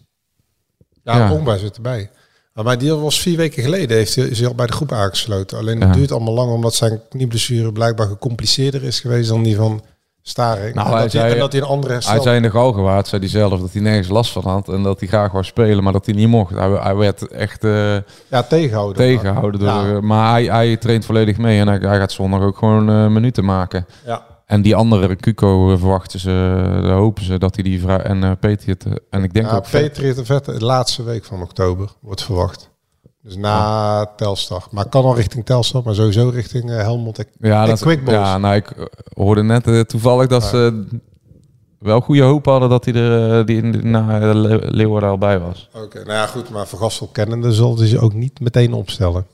[1.03, 1.57] ja, ja.
[1.57, 2.09] Zit erbij.
[2.53, 4.91] Maar bij die was vier weken geleden, heeft hij, is hij al bij de groep
[4.91, 5.57] aangesloten.
[5.57, 5.85] Alleen Ja.
[5.85, 9.81] het duurt allemaal lang, omdat zijn knieblessure blijkbaar gecompliceerder is geweest dan die van
[10.25, 10.75] Staring.
[10.75, 11.93] Nou, en, hij dat hij, zei- en dat hij een andere.
[12.05, 14.69] Hij zei in de Galgenwaard, zei hij zelf, dat hij nergens last van had.
[14.69, 16.55] En dat hij graag wou spelen, maar dat hij niet mocht.
[16.55, 17.63] Hij, hij werd echt...
[17.63, 17.95] eh,
[18.27, 18.95] ja, tegenhouden.
[18.97, 19.59] tegenhouden.
[19.59, 20.01] Door, Ja.
[20.01, 23.45] Maar hij, hij traint volledig mee en hij, hij gaat zondag ook gewoon eh, minuten
[23.45, 23.85] maken.
[24.05, 24.25] Ja.
[24.45, 26.29] En die andere Cuco eh, verwachten ze,
[26.85, 29.65] hopen ze dat hij die en Peter het, eh, en ik denk Ja, ook
[30.17, 32.71] en Vet, de laatste week van oktober wordt verwacht.
[33.23, 34.67] Dus na Telstar.
[34.71, 37.19] Maar kan al richting Telstar, maar sowieso richting eh, Helmond.
[37.19, 38.17] en- ja, en dat, Quickballs.
[38.27, 40.85] ja, nou ik eh, hoorde net eh, toevallig dat ze
[41.79, 45.69] wel goede hoop hadden dat hij er die in, na Le- Leeuwarden al bij was.
[45.73, 46.49] Oké, nou ja, goed.
[46.49, 49.25] Maar Van Gastel kennende zal hij ze ook niet meteen opstellen.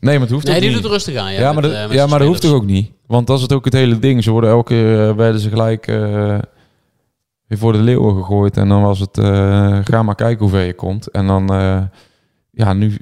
[0.00, 0.82] Nee, maar het hoeft Nee, ook die niet.
[0.82, 1.32] doet rustig aan.
[1.32, 2.90] Ja, Ja, met, maar, dat, met ja, maar dat hoeft toch ook niet?
[3.06, 4.22] Want dat is het ook het hele ding.
[4.24, 5.96] Ze worden elke keer, werden ze gelijk eh,
[7.46, 8.56] weer voor de leeuwen gegooid.
[8.56, 11.10] En dan was het, eh, ga maar kijken hoe ver je komt.
[11.10, 11.82] En dan, eh,
[12.50, 12.96] ja, nu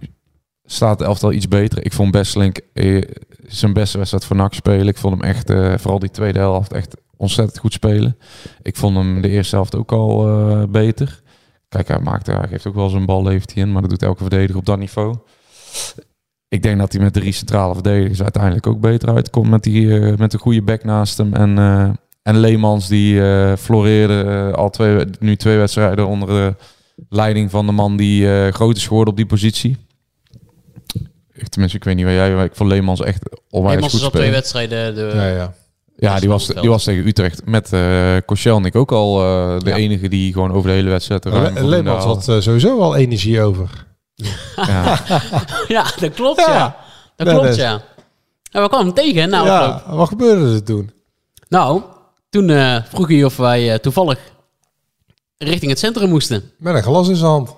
[0.65, 1.85] staat de elftal iets beter.
[1.85, 3.03] Ik vond Besselink eh,
[3.47, 4.89] zijn beste wedstrijd voor NAC spelen.
[4.89, 8.17] Ik vond hem echt, eh, vooral die tweede helft, echt ontzettend goed spelen.
[8.63, 11.23] Ik vond hem de eerste helft ook al eh, beter.
[11.69, 13.73] Kijk, hij, maakt, hij geeft ook wel zijn bal, levert hij in.
[13.73, 15.17] Maar dat doet elke verdediger op dat niveau.
[16.49, 19.51] Ik denk dat hij met drie centrale verdedigers uiteindelijk ook beter uitkomt.
[19.51, 21.35] Met, die, eh, met een goede back naast hem.
[21.35, 21.91] En, eh,
[22.23, 23.21] en Leemans die
[23.57, 26.55] floreerde al twee, nu twee wedstrijden onder de
[27.09, 29.77] leiding van de man die groot is geworden op die positie.
[31.35, 33.99] Ik, tenminste, ik weet niet waar jij, maar ik vond Leemans echt onwijs Eenmaal goed
[33.99, 34.95] is al twee wedstrijden.
[34.95, 35.55] De, Ja, ja.
[35.97, 39.77] Ja, die was, die was tegen Utrecht met eh Koscielnik ook al eh, de Ja.
[39.77, 43.87] enige die gewoon over de hele wedstrijd Le- Leemans had eh, sowieso wel energie over.
[44.57, 45.01] Ja.
[45.69, 46.55] ja, dat klopt ja.
[46.55, 46.77] Ja.
[47.17, 47.83] Dat klopt ja.
[48.51, 49.83] En we kwamen hem tegen afloop.
[49.87, 50.91] ja, wat gebeurde er toen?
[51.49, 51.83] Nou,
[52.31, 54.19] toen eh, vroeg hij of wij toevallig
[55.39, 56.51] richting het centrum moesten.
[56.59, 57.55] Met een glas in zijn hand.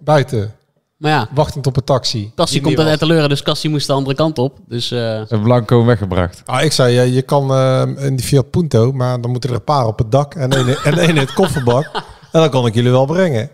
[0.00, 0.54] Buiten,
[0.96, 2.32] Maar ja, wachtend op een taxi.
[2.34, 2.88] Cassie komt uit.
[2.88, 4.58] Etteleuren, dus Cassie moest de andere kant op.
[4.68, 6.42] Dus eh, En Blanco weggebracht.
[6.44, 9.56] Ah, ik zei, eh, je kan eh, in die Fiat Punto, maar dan moeten er
[9.56, 11.90] een paar op het dak en één en in het kofferbak.
[12.32, 13.50] En dan kan ik jullie wel brengen.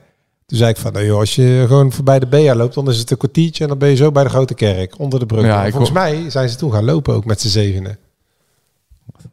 [0.46, 2.98] Toen zei ik van, nou joh, als je gewoon voorbij de BA loopt, dan is
[2.98, 5.44] het een kwartiertje en dan ben je zo bij de grote kerk, onder de brug.
[5.44, 7.98] Ja, volgens hoor- mij zijn ze toen gaan lopen ook met z'n zevenen.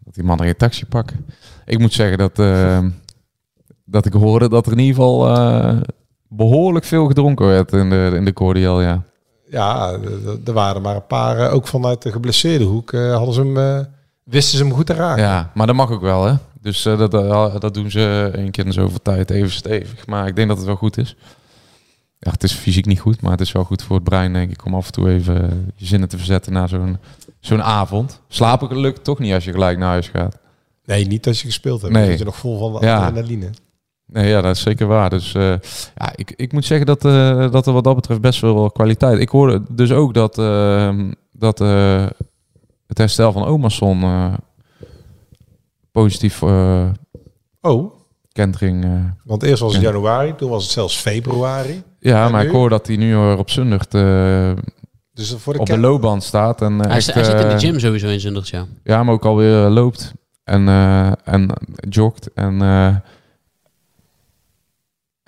[0.05, 1.25] Dat die mannen geen taxi pakken.
[1.65, 2.79] Ik moet zeggen dat, eh,
[3.85, 5.77] dat ik hoorde dat er in ieder geval eh,
[6.29, 9.03] behoorlijk veel gedronken werd in de, in de cordial, ja.
[9.49, 9.97] Ja,
[10.45, 13.57] er waren maar een paar, eh, ook vanuit de geblesseerde hoek, eh, hadden ze hem,
[13.57, 13.79] eh,
[14.23, 15.23] wisten ze hem goed te raken.
[15.23, 16.33] Ja, maar dat mag ook wel, hè.
[16.61, 20.07] Dus dat, dat, dat doen ze één keer in zoveel tijd even stevig.
[20.07, 21.15] Maar ik denk dat het wel goed is.
[22.19, 24.51] Ja, het is fysiek niet goed, maar het is wel goed voor het brein, denk
[24.51, 26.97] ik, om af en toe even je zinnen te verzetten na zo'n
[27.39, 28.21] zo'n avond.
[28.27, 30.37] Slapen lukt toch niet als je gelijk naar huis gaat.
[30.85, 31.93] Nee, niet als je gespeeld hebt.
[31.93, 32.07] Nee.
[32.07, 32.97] Dan je nog vol van de Ja.
[33.05, 33.49] adrenaline.
[34.11, 35.09] Nee, ja, dat is zeker waar.
[35.09, 35.43] Dus eh,
[35.95, 39.19] ja, ik, ik moet zeggen dat, eh, dat er wat dat betreft best wel kwaliteit.
[39.19, 40.99] Ik hoorde dus ook dat, eh,
[41.31, 42.05] dat eh,
[42.87, 44.33] het herstel van Omerson eh,
[45.91, 46.89] positief eh
[47.61, 47.93] Oh,
[48.31, 48.83] kentering.
[48.83, 48.89] eh,
[49.23, 49.89] want eerst was het Ja.
[49.91, 51.83] januari, toen was het zelfs februari.
[51.99, 52.47] ja, En maar nu?
[52.49, 54.51] ik hoor dat hij nu weer op zondag eh,
[55.13, 56.61] Dus voor de op de loopband staat.
[56.61, 58.65] En, eh, Hij, echt, hij zit in de gym sowieso in Zundert, ja.
[58.83, 61.49] Ja, maar ook alweer loopt en, eh, en
[61.89, 62.33] jogt.
[62.33, 62.95] En, eh,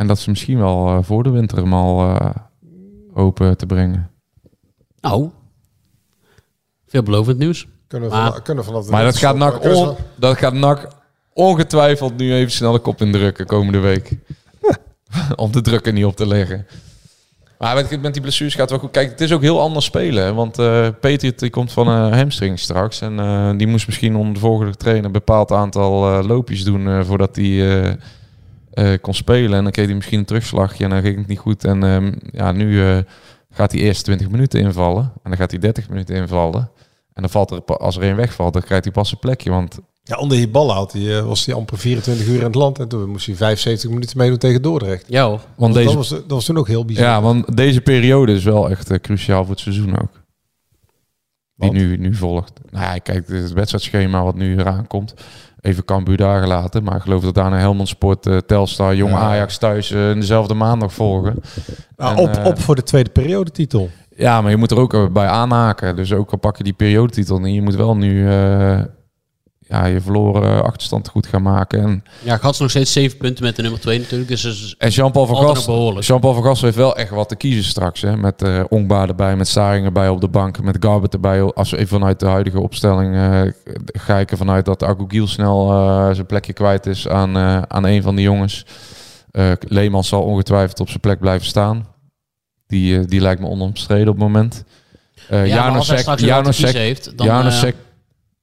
[0.02, 2.30] en dat ze misschien wel eh, voor de winter hem al eh,
[3.14, 4.12] open te brengen.
[5.02, 5.30] Nou,
[6.88, 7.68] veelbelovend nieuws.
[7.88, 10.88] Kunnen we, Maar- van, kunnen vanaf de Maar dat gaat, NAC on, dat gaat NAC
[11.34, 14.18] ongetwijfeld nu even snel de kop indrukken komende week.
[15.36, 16.66] Om de druk er niet op te leggen.
[17.58, 18.91] Maar met, met die blessures gaat het wel goed.
[18.91, 20.36] Kijk, het is ook heel anders spelen.
[20.36, 23.02] Want eh Peter die komt van een hamstring straks.
[23.02, 26.88] En eh, die moest misschien onder de volgende trainer een bepaald aantal eh, loopjes doen
[26.88, 27.97] eh, voordat hij
[28.72, 29.57] eh, kon spelen.
[29.57, 31.63] En dan kreeg hij misschien een terugslagje en dan ging het niet goed.
[31.63, 32.97] En ehm, ja, nu eh,
[33.49, 35.03] gaat hij eerst 20 minuten invallen.
[35.03, 36.72] En dan gaat hij 30 minuten invallen.
[37.13, 39.49] En dan valt er, als er één wegvalt, dan krijgt hij pas een plekje.
[39.49, 42.55] Want Ja, onder die ballen had hij, eh, was hij amper 24 uur in het
[42.55, 42.80] land.
[42.80, 45.05] En toen moest hij 75 minuten meedoen tegen Dordrecht.
[45.07, 45.41] Ja hoor.
[45.55, 47.13] want Dus deze, dat, was, dat was toen ook heel bijzonder.
[47.13, 50.19] ja, want deze periode is wel echt cruciaal voor het seizoen ook.
[51.55, 52.53] Die nu, nu volgt.
[52.69, 55.13] Nou ja, kijk, het wedstrijdschema wat nu eraan komt.
[55.62, 56.84] Even Cambuur daar gelaten.
[56.84, 59.18] Maar ik geloof dat daarna Helmond Sport, eh, Telstar, Jong Ja.
[59.18, 61.39] Ajax thuis eh, in dezelfde maandag volgen.
[61.97, 63.89] Nou, En, op, eh, op voor de tweede periodetitel.
[64.16, 65.95] Ja, maar je moet er ook bij aanhaken.
[65.95, 68.28] Dus ook al pak je die periodetitel niet, je moet wel nu
[69.72, 71.82] ja, je verloren achterstand goed gaan maken.
[71.82, 74.30] En, Ja, Gats nog steeds 7 punten met de nummer 2 natuurlijk.
[74.30, 76.07] Dus is en Jean-Paul van Gast.
[76.07, 78.01] Jean-Paul van Gast heeft wel echt wat te kiezen straks.
[78.01, 78.17] Hè?
[78.17, 81.41] Met eh Ongbaar erbij, met Saring erbij op de bank, met Garbert erbij.
[81.41, 83.41] Als we even vanuit de huidige opstelling eh,
[83.86, 87.38] ga ik ervan uit dat Agogiel snel eh, zijn plekje kwijt is aan,
[87.72, 88.65] aan een van de jongens.
[89.59, 91.88] Leemans zal ongetwijfeld op zijn plek blijven staan.
[92.67, 94.63] Die, die lijkt me onomstreden op het moment.
[95.30, 97.76] Ja, maar als hij Janosek, straks Janosek, heeft, dan, Janosek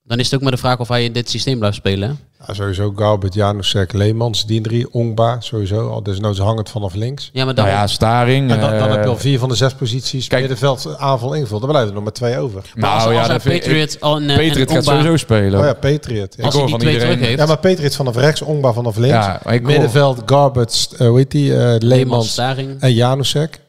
[0.09, 2.19] dan is het ook maar de vraag of hij in dit systeem blijft spelen.
[2.47, 5.89] Ja, sowieso Garbert, Janusek, Leemans, die drie, Ongba, sowieso.
[5.91, 7.31] Al dus nou ze hangend vanaf links.
[7.33, 8.51] Ja, maar Nou dan, ja, Staring.
[8.51, 11.35] En dan, dan eh, heb je al vier van de zes posities kijk- middenveld aanval
[11.35, 11.61] ingevuld.
[11.61, 12.63] Dan blijven er nog maar twee over.
[12.75, 15.61] maar als, nou ja, als ik- Patriot al een, Patriot en gaat Ongba- sowieso spelen.
[15.61, 16.07] Oh ja, Patriot.
[16.09, 18.17] Ja, als Ik hij hoor die van twee iedereen- terug heeft, ja maar Patriot vanaf
[18.17, 19.15] rechts, Ongba vanaf links.
[19.27, 22.81] Ja, ik Middenveld, Garbert, eh, hoe heet die, eh, Leemans, Leemans Staring.
[22.81, 23.61] en Janusek.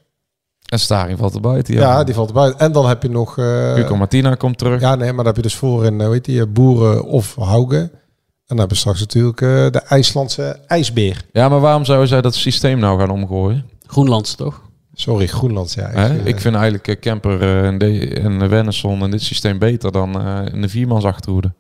[0.69, 1.73] En Staring valt er buiten.
[1.73, 2.03] Ja.
[2.03, 2.53] die valt erbij.
[2.57, 3.37] En dan heb je nog...
[3.37, 4.81] eh, Hugo Martina komt terug.
[4.81, 7.35] ja, nee, maar dan heb je dus voorin, eh, hoe heet die, eh, Boeren of
[7.35, 7.75] Hauge.
[7.77, 11.21] En dan hebben we straks natuurlijk eh, de IJslandse ijsbeer.
[11.31, 13.65] Ja, maar waarom zouden zij dat systeem nou gaan omgooien?
[13.85, 14.61] Groenlands, toch?
[14.93, 15.73] Sorry, Groenland.
[15.73, 16.07] Ja, Hè?
[16.19, 20.21] eh, Ik vind eigenlijk eh, Kemper en, de, en Wennesson en dit systeem beter dan
[20.21, 21.51] eh, in de viermans achterhoede.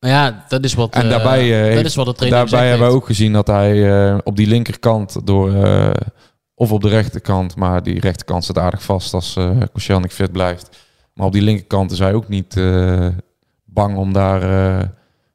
[0.00, 2.88] Maar ja, dat is wat, En daarbij, dat heeft- is wat de trainer Daarbij hebben
[2.88, 5.52] we ook gezien dat hij eh, op die linkerkant door...
[6.60, 10.68] of op de rechterkant, maar die rechterkant staat aardig vast als eh Koscielnik fit blijft.
[11.14, 13.08] Maar op die linkerkant is hij ook niet eh,
[13.64, 14.88] bang om daar eh,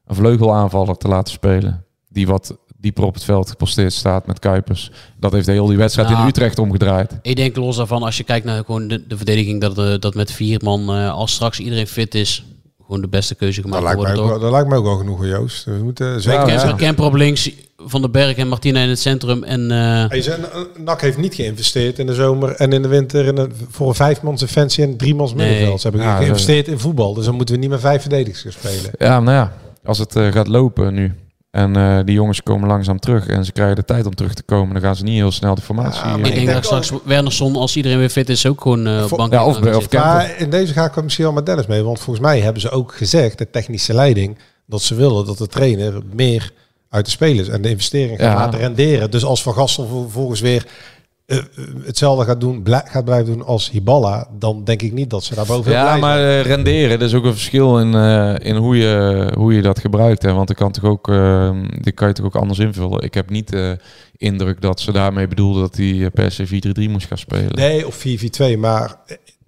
[0.06, 1.84] een vleugelaanvaller te laten spelen.
[2.08, 4.90] Die wat dieper op het veld geposteerd staat met Kuipers.
[5.18, 7.18] Dat heeft heel die wedstrijd Nou, in Utrecht omgedraaid.
[7.22, 10.32] Ik denk los daarvan, als je kijkt naar gewoon de, de verdediging, dat, dat met
[10.32, 12.44] vier man, als straks iedereen fit is,
[12.86, 14.34] gewoon de beste keuze dat, gemaakt lijkt mij worden.
[14.34, 15.64] ook, dat lijkt me ook wel genoeg, Joost.
[15.64, 16.48] We moeten zeker...
[16.48, 19.42] Ja, Kemper, Kemper op links, Van den Berg en Martina in het centrum.
[19.44, 22.88] En eh, Hij zei, eh, NAC heeft niet geïnvesteerd in de zomer en in de
[22.88, 25.48] winter in een, voor een vijfmans defensie en driemans Nee.
[25.48, 25.80] middenveld.
[25.80, 28.52] Ze hebben Ja, geïnvesteerd in voetbal, dus dan moeten we niet met vijf verdedigers gaan
[28.72, 28.90] spelen.
[28.98, 29.52] Ja, nou ja,
[29.84, 31.12] als het eh, gaat lopen nu.
[31.56, 34.42] En eh, die jongens komen langzaam terug en ze krijgen de tijd om terug te
[34.42, 34.72] komen.
[34.72, 36.04] Dan gaan ze niet heel snel de formatie.
[36.04, 38.86] Ja, eh, ik denk denk dat straks Wernersson, als iedereen weer fit is, ook gewoon
[38.86, 39.92] eh Voor- bank ja, of- of.
[39.92, 42.60] Maar in deze ga ik wel misschien wel met Dennis mee, want volgens mij hebben
[42.60, 46.50] ze ook gezegd, de technische leiding, dat ze willen dat de trainer meer
[46.90, 48.34] uit de spelers en de investering gaat Ja.
[48.34, 49.10] laten renderen.
[49.10, 50.66] Dus als Van Gastel vervolgens weer
[51.26, 51.44] eh, eh,
[51.84, 55.34] hetzelfde gaat, doen, blij- gaat blijven doen als Hiballa, dan denk ik niet dat ze
[55.34, 58.76] daar boven Ja, maar eh, renderen, dat is ook een verschil in, eh, in hoe,
[58.76, 60.22] je, hoe je dat gebruikt.
[60.22, 60.32] Hè.
[60.32, 61.50] Want ik kan toch ook, eh,
[61.80, 63.02] dit kan je toch ook anders invullen.
[63.02, 63.78] Ik heb niet de
[64.16, 67.54] indruk dat ze daarmee bedoelden dat hij per se 4-3-3 moest gaan spelen.
[67.54, 68.96] Nee, of 4-4-2, maar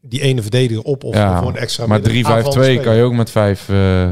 [0.01, 3.03] die ene verdediger op of ja, voor een extra maar midden- 3-5-2 aanvallende kan je
[3.03, 3.68] ook met vijf...
[3.68, 4.11] eh,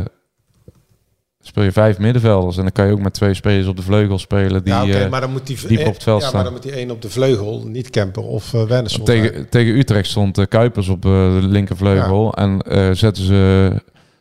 [1.47, 2.57] speel je vijf middenvelders.
[2.57, 4.74] En dan kan je ook met twee spelers op de vleugel spelen die...
[4.74, 6.34] ja, eh, maar dan moet die dieper op het veld ja, staan.
[6.34, 9.05] maar dan moet die één op de vleugel, niet Kemper of uh, Wennerson.
[9.05, 12.34] Tegen, tegen Utrecht stond eh, Kuipers op eh, de linkervleugel.
[12.34, 13.72] En eh, zetten ze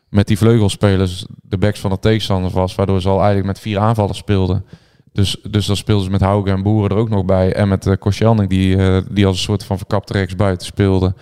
[0.10, 2.76] met die vleugelspelers de backs van de tegenstander vast.
[2.76, 4.66] Waardoor ze al eigenlijk met vier aanvallers speelden.
[5.12, 7.54] Dus, dus dan speelden ze met Hauge en Boeren er ook nog bij.
[7.54, 8.78] En met uh, Koscielnik die,
[9.12, 11.14] die als een soort van verkapte rechtsbuiten speelde.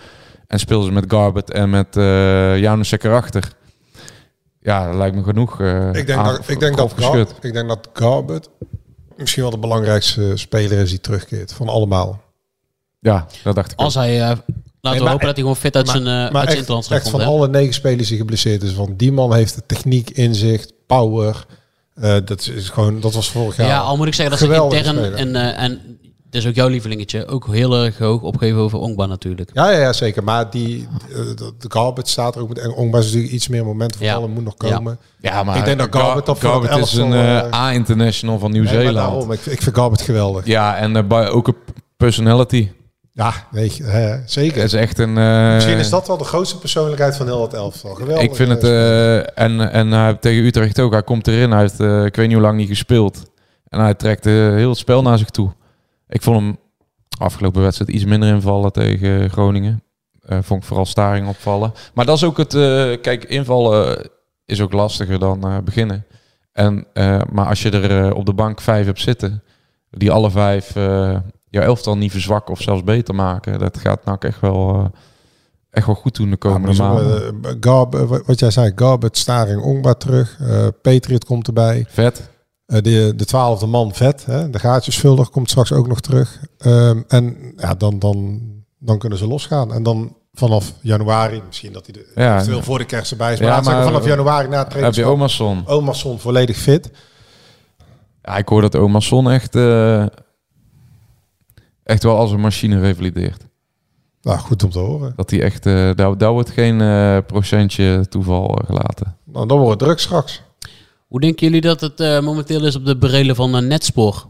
[0.46, 3.52] En speelden ze met Garbet en met uh, Janusek erachter.
[4.64, 5.60] Ja, dat lijkt me genoeg.
[5.60, 6.92] Uh, ik denk, dat, ik, denk dat
[7.40, 8.48] ik denk dat Garbet
[9.16, 11.52] misschien wel de belangrijkste speler is die terugkeert.
[11.52, 12.22] Van allemaal.
[13.00, 14.02] Ja, dat dacht ik Als ook.
[14.02, 14.14] hij...
[14.14, 14.42] Uh, laten
[14.80, 17.00] nee, we hopen dat hij gewoon fit uit maar, zijn, uh, maar uit echt, zijn
[17.00, 18.74] echt van alle negen spelers die geblesseerd is.
[18.74, 21.46] Want die man heeft de techniek, inzicht, power.
[21.94, 23.66] Uh, dat is gewoon, dat was vorig jaar.
[23.66, 25.98] Ja, al moet ik zeggen dat ze intern en, uh, en
[26.34, 29.50] het is ook jouw lievelingetje, ook heel erg hoog opgeven over Ongba natuurlijk.
[29.52, 30.24] Ja, ja, ja zeker.
[30.24, 32.58] Maar die, de, de Garbet staat er ook met.
[32.58, 34.14] En Ongba is natuurlijk iets meer momenten voor Ja.
[34.14, 34.98] allen moet nog komen.
[35.20, 38.50] Ja, ja maar ik denk dat Garbet op dat is een elftal, uh, A-international van
[38.50, 39.06] nee, maar Nieuw-Zeeland.
[39.06, 40.46] daarom, ik, ik vind Garbet geweldig.
[40.46, 41.56] ja, en uh, ook een
[41.96, 42.70] personality.
[43.12, 44.56] Ja, nee, hè, zeker.
[44.56, 45.16] Het is echt een...
[45.16, 47.94] uh, Misschien is dat wel de grootste persoonlijkheid van heel het elftal.
[47.94, 48.24] Geweldig.
[48.24, 48.64] Ik vind het...
[48.64, 50.92] Uh, en en uh, tegen Utrecht ook.
[50.92, 51.50] Hij komt erin.
[51.50, 53.22] Hij heeft, uh, ik weet niet hoe lang niet gespeeld.
[53.68, 55.50] En hij trekt heel het spel naar zich toe.
[56.14, 56.58] Ik vond hem
[57.18, 59.82] afgelopen wedstrijd iets minder invallen tegen Groningen.
[60.20, 61.72] vond ik vooral Staring opvallen.
[61.94, 62.52] Maar dat is ook het...
[63.00, 64.10] kijk, invallen
[64.44, 66.06] is ook lastiger dan beginnen.
[66.52, 66.86] En,
[67.32, 69.42] maar als je er op de bank vijf hebt zitten...
[69.90, 70.72] Die alle vijf
[71.48, 73.58] jouw elftal niet verzwakken of zelfs beter maken.
[73.58, 74.90] Dat gaat nou echt wel,
[75.70, 77.56] echt wel goed doen de komende ja, maanden.
[77.60, 77.94] Garb,
[78.26, 80.38] wat jij zei, Garbet, Staring, Ongba terug.
[80.82, 81.84] Patriot komt erbij.
[81.88, 82.32] Vet.
[82.66, 84.24] Uh, de, de twaalfde man vet.
[84.26, 84.50] Hè?
[84.50, 86.40] De gaatjesvuldig komt straks ook nog terug.
[86.66, 88.42] Um, en ja, dan, dan,
[88.78, 89.72] dan kunnen ze losgaan.
[89.72, 93.40] En dan vanaf januari, misschien dat hij ja, veel voor de kerst erbij is.
[93.40, 95.66] Maar, ja, maar maar vanaf januari na het Heb je Omerson?
[95.66, 96.90] Omerson volledig fit.
[98.22, 99.56] Ja, ik hoor dat Omerson echt...
[99.56, 100.06] Uh,
[101.82, 103.46] echt wel als een machine revalideert.
[104.22, 105.12] Nou, goed om te horen.
[105.16, 109.16] Dat hij echt, uh, daar, daar wordt geen uh, procentje toeval gelaten.
[109.24, 110.42] Nou, dan wordt het druk straks.
[111.14, 114.26] Hoe denken jullie dat het uh, momenteel is op de berelen van een Netspoor?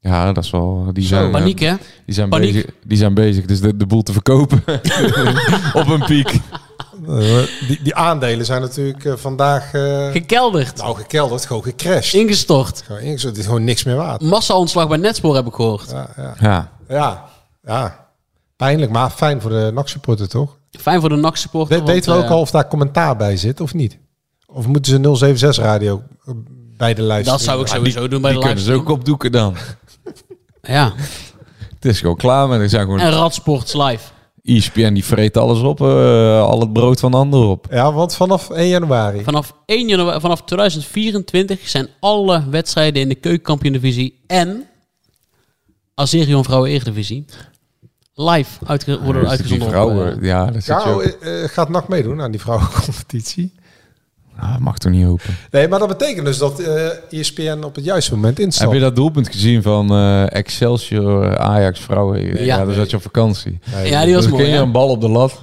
[0.00, 0.90] Ja, dat is wel...
[0.92, 1.74] Die zijn, Paniek, hè?
[2.06, 2.52] Die zijn, Paniek.
[2.52, 4.64] Bezig, die zijn bezig, dus de, de boel te verkopen
[5.80, 6.40] op een piek.
[7.68, 9.72] die, die aandelen zijn natuurlijk uh, vandaag...
[9.72, 10.76] Uh, gekelderd.
[10.76, 12.20] Nou, gekelderd, gewoon gecrashed.
[12.20, 12.82] Ingestort.
[12.82, 13.32] Gewoon ingestort.
[13.32, 14.22] Het is gewoon niks meer waard.
[14.22, 15.90] Massa-ontslag bij Netspoor heb ik gehoord.
[15.90, 16.34] Ja, ja.
[16.40, 16.72] ja.
[16.88, 17.24] ja,
[17.62, 18.06] ja.
[18.56, 20.58] Pijnlijk, maar fijn voor de NAC-supporter, toch?
[20.70, 21.78] Fijn voor de NAC-supporter.
[21.78, 23.98] We, weten we ook uh, al of daar commentaar bij zit, of niet?
[24.46, 26.02] Of moeten ze 076-radio
[26.76, 27.28] bij de lijst?
[27.28, 29.56] Dat zou ik sowieso die, doen bij die de kunnen ze ook opdoeken dan.
[30.62, 30.92] ja.
[31.74, 33.00] Het is gewoon klaar, maar er zijn gewoon...
[33.00, 34.02] En Radsports live.
[34.42, 37.66] ESPN die vreet alles op, uh, al het brood van de ander op.
[37.70, 39.22] Ja, want vanaf 1 januari.
[39.24, 44.66] Vanaf 1 januari, vanaf 2024 zijn alle wedstrijden in de keukenkampioen-divisie en
[45.94, 47.24] Azerion Vrouwen Eredivisie
[48.16, 49.68] live uitge worden ja, uitgezonden.
[49.68, 53.54] Vrouwen, op, uh, ja, dat oh, uh, gaat NAC meedoen aan die vrouwencompetitie?
[54.40, 55.36] Nou, mag toch niet hopen.
[55.50, 58.70] Nee, maar dat betekent dus dat uh, ESPN op het juiste moment instapt.
[58.70, 62.26] Heb je dat doelpunt gezien van uh, Excelsior Ajax vrouwen?
[62.26, 63.58] Ja, ja dan zat je op vakantie.
[63.74, 64.44] Nee, ja, die was toen mooi.
[64.44, 64.62] ging ja.
[64.62, 65.40] een bal op de lat.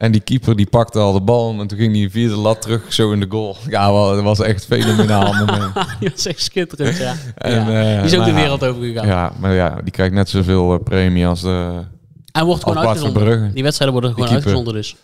[0.00, 1.60] En die keeper die pakte al de bal.
[1.60, 3.56] En toen ging die via de lat terug zo in de goal.
[3.68, 5.74] Ja, wel, dat was echt fenomenaal moment.
[6.00, 7.14] die was echt schitterend, ja.
[7.36, 7.94] En, ja.
[7.94, 9.06] Uh, die is ook nou, de wereld over gegaan.
[9.06, 11.84] Ja, maar ja, die krijgt net zoveel uh, premie als de...
[12.32, 13.52] En wordt gewoon uitgezonden.
[13.54, 14.96] Die wedstrijden worden gewoon uitgezonden dus.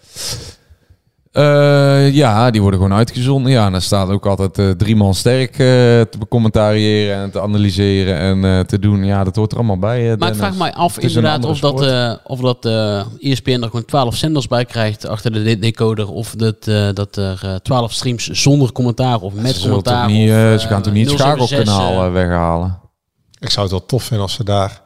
[1.36, 3.52] Uh, ja, die worden gewoon uitgezonden.
[3.52, 7.40] Ja, en dan staat ook altijd uh, drie man sterk uh, te becommentariëren en te
[7.40, 9.04] analyseren en te doen.
[9.04, 10.16] Ja, dat hoort er allemaal bij.
[10.18, 12.64] maar ik vraag mij af inderdaad of dat, of dat
[13.20, 16.10] ESPN er gewoon 12 zenders bij krijgt achter de decoder.
[16.10, 16.64] Of dat,
[16.94, 20.06] dat er 12 streams zonder commentaar of met ze commentaar.
[20.06, 22.78] Niet, of, ze gaan toch niet het schakelkanaal weghalen?
[23.38, 24.82] Ik zou het wel tof vinden als ze daar...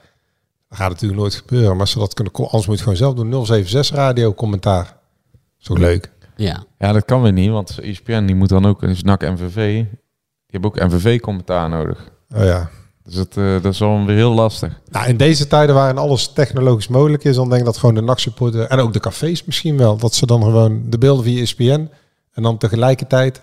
[0.69, 2.33] Dat gaat natuurlijk nooit gebeuren, maar als ze dat kunnen...
[2.35, 3.47] Anders moet je gewoon zelf doen.
[3.47, 4.97] 076 radio commentaar.
[5.59, 6.11] Zo leuk.
[6.41, 6.65] Ja.
[6.79, 9.85] ja, dat kan weer niet, want ESPN die moet dan ook een NAC MVV.
[9.85, 9.99] Die
[10.47, 12.11] hebben ook MVV-commentaar nodig.
[12.35, 12.71] Oh ja.
[13.05, 14.81] Dus dat, uh, dat is wel weer heel lastig.
[14.91, 18.01] Nou, in deze tijden waarin alles technologisch mogelijk is, dan denk ik dat gewoon de
[18.01, 21.91] NAC-supporter en ook de cafés misschien wel, dat ze dan gewoon de beelden via ESPN
[22.33, 23.43] en dan tegelijkertijd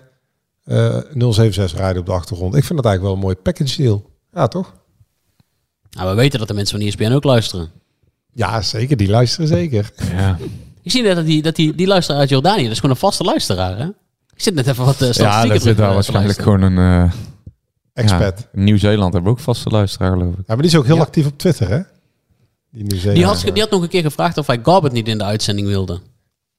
[0.64, 2.54] uh, 076 rijden op de achtergrond.
[2.54, 4.10] Ik vind dat eigenlijk wel een mooi package deal.
[4.32, 4.74] Ja, toch?
[5.90, 7.70] Nou, we weten dat de mensen van ESPN ook luisteren.
[8.32, 8.96] Ja, zeker.
[8.96, 9.92] Die luisteren zeker.
[10.12, 10.38] Ja,
[10.88, 13.00] Ik zie net dat die, dat die, die luisteraar uit Jordanië, dat is gewoon een
[13.00, 13.84] vaste luisteraar, hè?
[14.34, 16.78] Ik zit net even wat uh, ja dat zit daar eh, waarschijnlijk gewoon een...
[16.78, 17.12] eh,
[17.92, 18.38] Expert.
[18.52, 20.38] ja, Nieuw-Zeeland hebben we ook vaste luisteraar, geloof ik.
[20.38, 21.00] Ja, maar die is ook heel Ja.
[21.00, 21.80] actief op Twitter, hè?
[22.70, 22.84] Die.
[23.12, 25.66] Die had, die had nog een keer gevraagd of hij Garbert niet in de uitzending
[25.68, 26.00] wilde.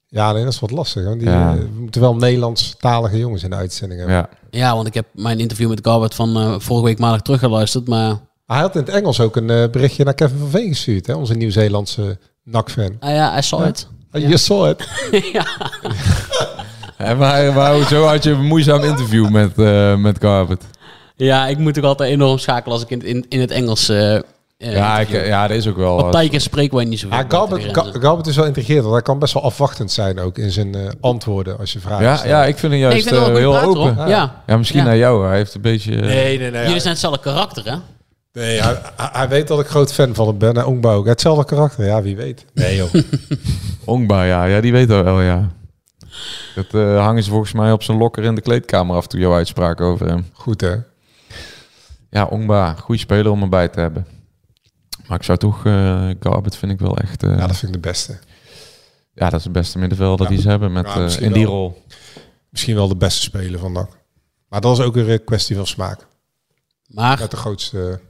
[0.06, 1.04] Ja, alleen dat is wat lastig.
[1.04, 1.16] Hè?
[1.16, 1.54] Die, Ja.
[1.56, 4.16] we moeten wel Nederlandstalige jongens in de uitzending hebben.
[4.18, 4.28] Ja.
[4.50, 8.16] Ja, want ik heb mijn interview met Garbert van eh, vorige week maandag teruggeluisterd, maar...
[8.46, 11.14] Hij had in het Engels ook een berichtje naar Kevin van Veen gestuurd, hè?
[11.14, 12.96] onze Nieuw-Zeelandse NAC-fan.
[13.00, 13.88] Ah ja, I saw it.
[14.12, 14.88] Oh, You saw it.
[15.32, 15.46] ja.
[16.96, 20.64] En maar, maar zo had je een moeizaam interview met, eh met Garbert.
[21.16, 23.88] ja, ik moet ook altijd enorm schakelen als ik in, in, in het Engels...
[23.88, 24.22] eh eh,
[24.58, 25.90] Ja, ik, ja, dat is ook wel...
[25.90, 26.12] Want wat.
[26.12, 27.16] Tijken spreken wij niet zoveel.
[27.18, 28.00] Ja, buiten Garbert, de grenzen.
[28.00, 30.74] Ga- Garbert is wel intrigerend, want hij kan best wel afwachtend zijn ook in zijn
[30.74, 32.28] eh, antwoorden als je vragen ja, stelt.
[32.30, 34.08] ja, ik vind hem Nee, juist vind heel open.
[34.08, 34.42] Ja.
[34.46, 34.86] Ja, misschien Ja.
[34.86, 35.26] naar jou.
[35.26, 35.94] Hij heeft een beetje...
[35.94, 36.64] Nee, nee, nee.
[36.64, 37.76] Jullie zijn hetzelfde karakter, hè?
[38.32, 38.60] Nee
[38.96, 40.56] hij, weet dat ik groot fan van hem ben.
[40.56, 41.06] En Ongba ook.
[41.06, 42.44] Hetzelfde karakter, ja, wie weet.
[42.54, 42.94] Nee, joh.
[43.84, 44.44] Ongba, ja.
[44.44, 45.48] ja, die weet dat wel, ja.
[46.54, 49.20] Dat eh, hangen ze volgens mij op zijn lokker in de kleedkamer af en toe
[49.20, 50.26] jouw uitspraak over hem.
[50.32, 50.74] Goed, hè?
[52.10, 54.06] Ja, Ongba, goede speler om erbij te hebben.
[55.06, 57.22] Maar ik zou toch, eh Garbert vind ik wel echt...
[57.22, 58.18] eh, Ja, dat vind ik de beste.
[59.14, 60.32] ja, dat is het beste middenvelder Ja.
[60.32, 61.54] die ze hebben met, Ja, eh, in die wel.
[61.54, 61.82] rol.
[62.50, 63.88] Misschien wel de beste speler van NAC.
[64.48, 66.06] Maar dat is ook weer een kwestie van smaak.
[66.86, 68.00] Maar Met de grootste...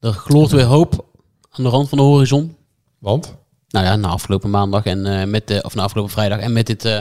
[0.00, 1.04] er gloort weer hoop
[1.50, 2.56] aan de rand van de horizon.
[2.98, 3.34] Want?
[3.68, 6.66] Nou ja, na afgelopen maandag en eh, met de, of na afgelopen vrijdag en met
[6.66, 6.98] dit eh,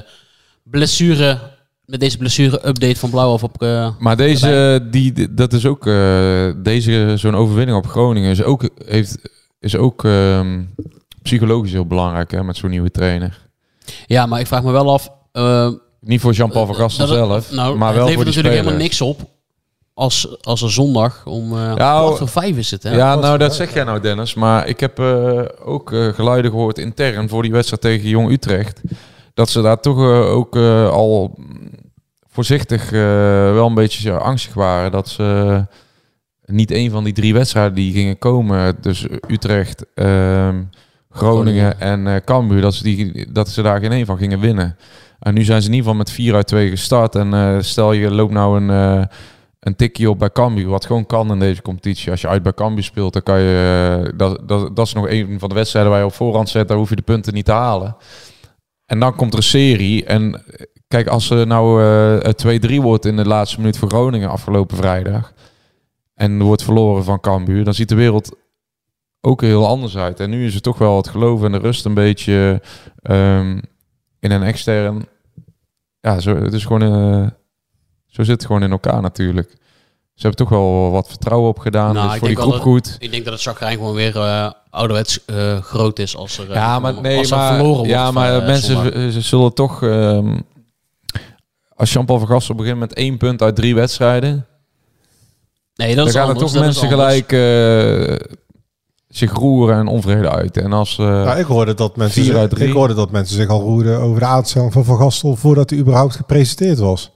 [0.64, 1.40] blessure,
[1.86, 3.62] met deze blessure update van Blauwhof op.
[3.62, 5.84] eh, Maar deze, die, dat is ook,
[6.64, 9.18] deze, zo'n overwinning op Groningen is ook, heeft,
[9.60, 10.64] is ook ehm,
[11.22, 13.48] psychologisch heel belangrijk hè, met zo'n nieuwe trainer.
[14.06, 15.10] ja, maar ik vraag me wel af.
[16.00, 18.36] Niet voor Jean-Paul van Gastel het- zelf, nou, maar het wel levert voor die natuurlijk
[18.36, 18.56] spelers.
[18.56, 19.30] helemaal niks op.
[19.98, 22.84] Als, als er zondag om eh Ja, kwart oh, voor vijf is het.
[22.84, 22.96] Hè?
[22.96, 26.78] Ja, nou dat zeg jij nou Dennis, maar ik heb eh, ook eh, geluiden gehoord
[26.78, 28.82] intern voor die wedstrijd tegen Jong Utrecht.
[29.34, 31.38] Dat ze daar toch ook eh, al
[32.28, 33.00] voorzichtig eh,
[33.54, 34.92] wel een beetje angstig waren.
[34.92, 35.64] Dat ze
[36.46, 40.64] niet een van die drie wedstrijden die gingen komen, dus Utrecht, ehm,
[41.10, 44.78] Groningen en eh Cambuur, dat ze, die, dat ze daar geen één van gingen winnen.
[45.20, 47.16] En nu zijn ze in ieder geval met 4 uit 2 gestart.
[47.16, 49.06] En eh, stel je loopt nou een, eh,
[49.66, 52.12] een tikje op bij Cambuur, wat gewoon kan in deze competitie.
[52.12, 54.04] Als je uit bij Cambuur speelt, dan kan je...
[54.06, 56.68] eh, dat, dat, dat is nog een van de wedstrijden waar je op voorhand zet,
[56.68, 57.96] daar hoef je de punten niet te halen.
[58.86, 60.06] En dan komt er een serie.
[60.06, 61.84] En eh, kijk, als er nou
[62.22, 65.34] eh 2-3 wordt in de laatste minuut voor Groningen afgelopen vrijdag...
[66.14, 68.36] en wordt verloren van Cambuur, dan ziet de wereld
[69.22, 70.20] ook heel anders uit.
[70.20, 72.62] En nu is het toch wel het geloof en de rust een beetje
[73.02, 73.60] ehm,
[74.20, 75.08] in een extern...
[76.00, 76.82] Ja, zo, het is gewoon...
[76.82, 77.28] eh,
[78.16, 79.50] zo zit het gewoon in elkaar natuurlijk.
[80.14, 81.94] Ze hebben toch wel wat vertrouwen opgedaan.
[81.94, 82.96] Nou, dus ik voor die groep goed.
[83.00, 86.56] Ik denk dat het chagrijn gewoon weer eh, ouderwets eh, groot is als er, eh,
[86.56, 87.92] Ja, maar nee, als er maar, verloren wordt.
[87.92, 89.84] ja, van, maar mensen ze zullen toch...
[89.84, 90.38] ehm,
[91.76, 94.46] als Jean-Paul van Gastel begint met één punt uit drie wedstrijden...
[95.76, 98.16] Nee, dat dan is gaan er toch mensen gelijk eh,
[99.08, 100.58] zich roeren en onvrede uit.
[100.58, 100.98] En als...
[100.98, 104.20] eh, Nou, ik, hoorde dat mensen zich, ik hoorde dat mensen zich al roerden over
[104.20, 107.12] de aanstelling van Van Gastel voordat hij überhaupt gepresenteerd was.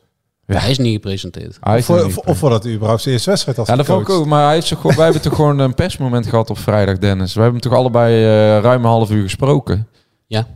[0.54, 1.58] Ja, hij is niet gepresenteerd.
[1.62, 3.76] hij Of, is voor, niet of, of voordat hij überhaupt zijn eerste wedstrijd had Ja,
[3.76, 4.24] dat vond ik gecoacht.
[4.24, 4.30] ook.
[4.30, 7.34] Maar hij heeft toch gewoon, wij hebben toch gewoon een persmoment gehad op vrijdag, Dennis.
[7.34, 9.88] We hebben toch allebei eh, ruim een half uur gesproken.
[10.28, 10.48] Ja.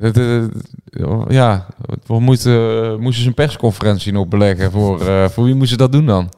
[0.00, 0.44] Eh,
[1.28, 1.66] ja,
[2.06, 4.70] we moeten, moesten ze een persconferentie nog beleggen.
[4.70, 6.32] Voor, eh, voor wie moesten dat doen dan?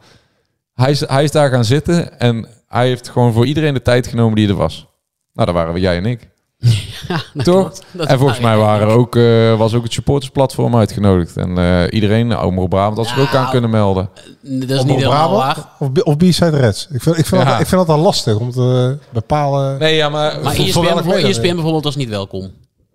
[0.74, 4.06] Hij is, hij is daar gaan zitten en hij heeft gewoon voor iedereen de tijd
[4.06, 4.86] genomen die er was.
[5.32, 6.28] Nou, dat waren we jij en ik.
[7.08, 7.72] Ja, dat Toch?
[7.92, 11.36] Dat en volgens mij waren er ook, eh, was ook het supportersplatform uitgenodigd.
[11.36, 14.08] En eh, iedereen, Omroep Brabant, had zich ook aan Nou, kunnen melden.
[14.42, 15.68] Dat is Of niet helemaal Brabant, waar.
[15.78, 16.88] Of, of B-Side Reds.
[16.92, 17.50] Ik vind, ik, vind Ja.
[17.50, 19.78] dat, ik vind dat al lastig om te bepalen.
[19.78, 20.40] Nee, ja, maar...
[20.42, 21.42] Maar voor- ESPN, voor welk bijvoorbeeld, reden?
[21.42, 22.50] ESPN bijvoorbeeld was niet welkom.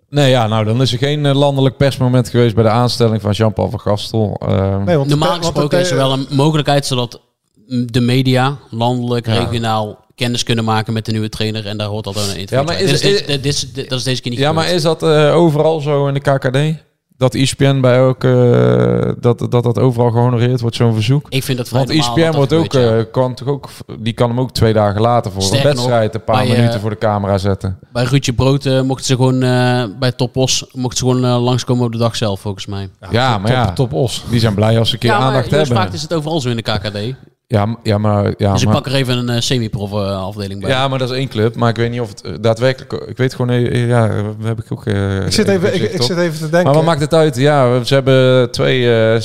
[0.08, 3.30] Nee, ja, nou, dan is er geen eh, landelijk persmoment geweest bij de aanstelling van
[3.32, 4.36] Jean-Paul van Gastel.
[4.40, 7.20] Ehm, Nee, want Normaal gesproken is er wel een mogelijkheid zodat
[7.86, 9.32] de media landelijk, Ja.
[9.44, 11.66] regionaal kennis kunnen maken met de nieuwe trainer.
[11.66, 13.42] En daar hoort dat dan een interview Ja, maar is- Dit is, is- dit- dit-
[13.42, 16.06] dit is- dit- dat is deze keer niet ja, maar is dat eh, overal zo
[16.06, 16.88] in de KKD?
[17.16, 21.26] Dat ESPN bij ook, eh, dat, dat dat overal gehonoreerd wordt, zo'n verzoek?
[21.28, 22.98] Ik vind dat vrij Want ESPN wordt ook, gebeurt, ja.
[22.98, 23.68] eh, kan toch ook,
[23.98, 26.80] die kan hem ook twee dagen later voor Sterker een wedstrijd een paar bij, minuten
[26.80, 27.78] voor de camera zetten.
[27.92, 31.92] Bij Ruudje Brood eh, mochten ze gewoon eh, bij Topos mochten ze gewoon langskomen op
[31.92, 32.88] de dag zelf, volgens mij.
[33.10, 34.24] Ja, maar ja, Top os.
[34.30, 35.76] die zijn blij als ze een keer ja, maar aandacht hebben.
[35.76, 36.98] vaak is het overal zo in de KKD.
[37.52, 40.60] Ja, ja, maar, ja, dus ik maar, pak er even een eh, semi-prof eh, afdeling
[40.60, 40.70] bij.
[40.70, 41.56] ja, maar dat is één club.
[41.56, 42.92] Maar ik weet niet of het eh, daadwerkelijk...
[43.08, 43.60] Ik weet gewoon...
[43.76, 44.86] Ja, we heb ik ook...
[44.86, 46.64] eh, Ik zit, even, ik, zit even te denken.
[46.64, 47.36] Maar wat maakt het uit?
[47.36, 48.80] Ja, ze hebben twee...
[48.80, 49.18] ja,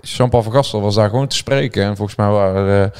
[0.00, 1.82] Jean-Paul van Gastel was daar gewoon te spreken.
[1.84, 2.92] En volgens mij waren.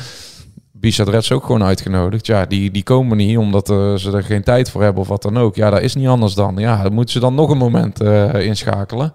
[0.80, 2.26] Pisa Reds ook gewoon uitgenodigd.
[2.26, 3.66] Ja, die, die komen niet omdat
[4.00, 5.56] ze er geen tijd voor hebben of wat dan ook.
[5.56, 6.54] Ja, dat is niet anders dan.
[6.58, 9.12] Ja, dan moeten ze dan nog een moment eh, inschakelen.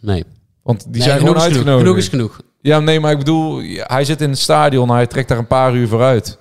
[0.00, 0.24] Nee.
[0.62, 1.46] Want die Nee, zijn gewoon genoeg.
[1.48, 1.82] uitgenodigd.
[1.86, 2.40] Genoeg is genoeg.
[2.60, 5.74] Ja, nee, maar ik bedoel, hij zit in het stadion, hij trekt daar een paar
[5.74, 6.38] uur vooruit.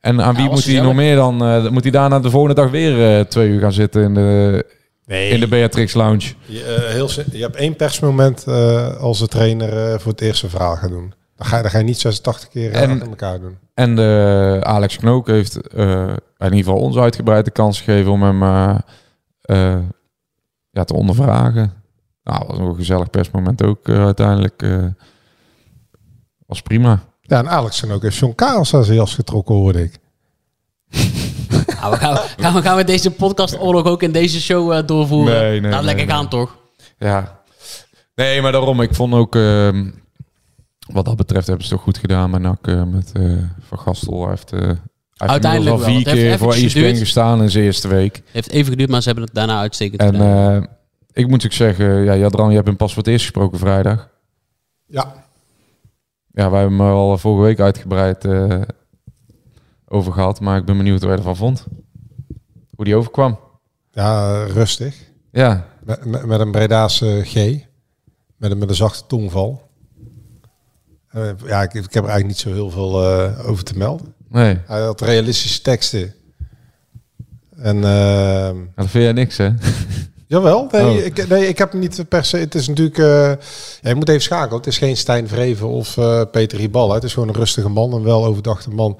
[0.00, 1.44] En aan wie moet hij nog meer dan?
[1.44, 4.66] eh, moet hij daarna de volgende dag weer eh, twee uur gaan zitten in de,
[5.06, 5.30] Nee.
[5.30, 6.32] in de Beatrix Lounge?
[6.46, 10.48] Je, eh, heel, je hebt één persmoment eh, als de trainer eh, voor het eerste
[10.48, 11.14] verhaal gaat doen.
[11.36, 13.58] Dan ga, je- dan ga je niet 86 keer En- achter elkaar doen.
[13.74, 16.00] En de Alex Knook heeft eh,
[16.38, 18.42] in ieder geval ons uitgebreid de kans gegeven om hem
[20.70, 21.81] ja, te ondervragen.
[22.24, 24.62] Nou, dat was een gezellig persmoment ook eh, uiteindelijk.
[24.62, 24.84] eh
[26.46, 27.00] was prima.
[27.20, 29.98] Ja, en Alex zijn ook heeft John Karels aan zijn jas getrokken, hoorde ik.
[31.80, 34.86] Nou, we gaan, gaan, we, gaan we deze podcast oorlog ook in deze show eh,
[34.86, 35.34] doorvoeren?
[35.40, 36.14] Nee, nee, Nou, nee, lekker nee.
[36.14, 36.56] gaan toch?
[36.98, 37.40] Ja.
[38.14, 39.34] Nee, maar daarom, ik vond ook...
[39.36, 39.90] ehm,
[40.92, 43.22] wat dat betreft hebben ze toch goed gedaan met NAC, met eh,
[43.60, 44.20] Van Gastel.
[44.20, 44.82] Hij heeft, eh, hij heeft
[45.16, 45.84] Uiteindelijk wel.
[45.88, 46.98] vier keer voor ESPN geduurd.
[46.98, 48.22] gestaan in zijn eerste week.
[48.32, 50.68] Heeft even geduurd, maar ze hebben het daarna uitstekend En gedaan.
[51.12, 54.08] Ik moet ook zeggen, ja, Jadran, je hebt hem pas voor het eerst gesproken vrijdag.
[54.86, 55.14] Ja.
[56.34, 58.60] Ja, wij hebben hem al vorige week uitgebreid eh,
[59.86, 60.40] over gehad.
[60.40, 61.66] Maar ik ben benieuwd wat je ervan vond.
[62.74, 63.38] Hoe die overkwam.
[63.90, 64.96] Ja, rustig.
[65.32, 67.34] Ja, Met, met, met een Bredaanse G.
[68.36, 69.70] Met een, met een zachte tongval.
[71.08, 74.14] Eh, ja, ik, ik heb er eigenlijk niet zo heel veel eh, over te melden.
[74.28, 74.58] nee.
[74.66, 76.14] Hij had realistische teksten.
[77.56, 79.50] En Nou, dat vind jij niks, hè?
[80.32, 81.04] Jawel, nee, Oh.
[81.04, 82.36] ik, nee, ik heb niet per se.
[82.36, 82.98] Het is natuurlijk.
[82.98, 83.04] eh,
[83.80, 84.56] ja, je moet even schakelen.
[84.56, 86.92] Het is geen Stijn Vreven of eh, Peter Ribal.
[86.92, 88.98] Het is gewoon een rustige man, een wel overdachte man.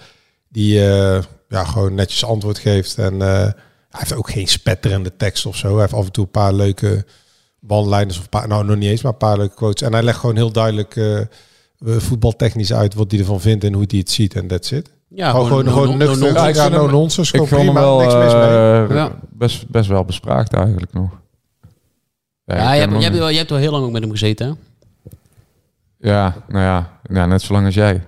[0.49, 2.99] Die eh, ja, gewoon netjes antwoord geeft.
[2.99, 3.53] En eh, hij
[3.91, 5.71] heeft ook geen spetterende tekst of zo.
[5.73, 7.05] Hij heeft af en toe een paar leuke
[7.69, 8.19] one-liners.
[8.19, 9.83] Of paar, nou, nog niet eens, maar een paar leuke quotes.
[9.87, 11.01] En hij legt gewoon heel duidelijk
[11.85, 14.35] voetbaltechnisch uit wat hij ervan vindt en hoe hij het ziet.
[14.35, 14.91] En that's it.
[15.09, 16.19] ja, gewoon, gewoon, no- gewoon nuchter.
[16.19, 17.37] no- no- Ja, ik no hem- nonsense.
[17.37, 18.43] Ik vond hem wel niks mis mee.
[18.43, 19.13] eh, Ja.
[19.33, 21.21] best, best wel bespraakt eigenlijk nog.
[22.57, 24.11] Ja, ik je hebt, je, hebt, wel- je hebt wel heel lang ook met hem
[24.11, 24.53] gezeten, hè?
[26.11, 28.03] Ja, nou ja, ja, net zo lang als jij.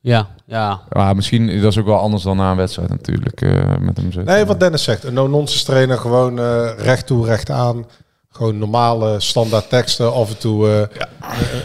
[0.00, 0.80] Ja, ja.
[0.88, 3.40] Maar misschien, dat is ook wel anders dan na een wedstrijd natuurlijk.
[3.40, 4.24] eh, met hem zitten.
[4.34, 5.04] Nee, wat Dennis zegt.
[5.04, 5.98] Een no-nonsense trainer.
[5.98, 7.86] Gewoon eh, recht toe, recht aan.
[8.30, 10.12] Gewoon normale standaard teksten.
[10.12, 10.78] Af en toe eh,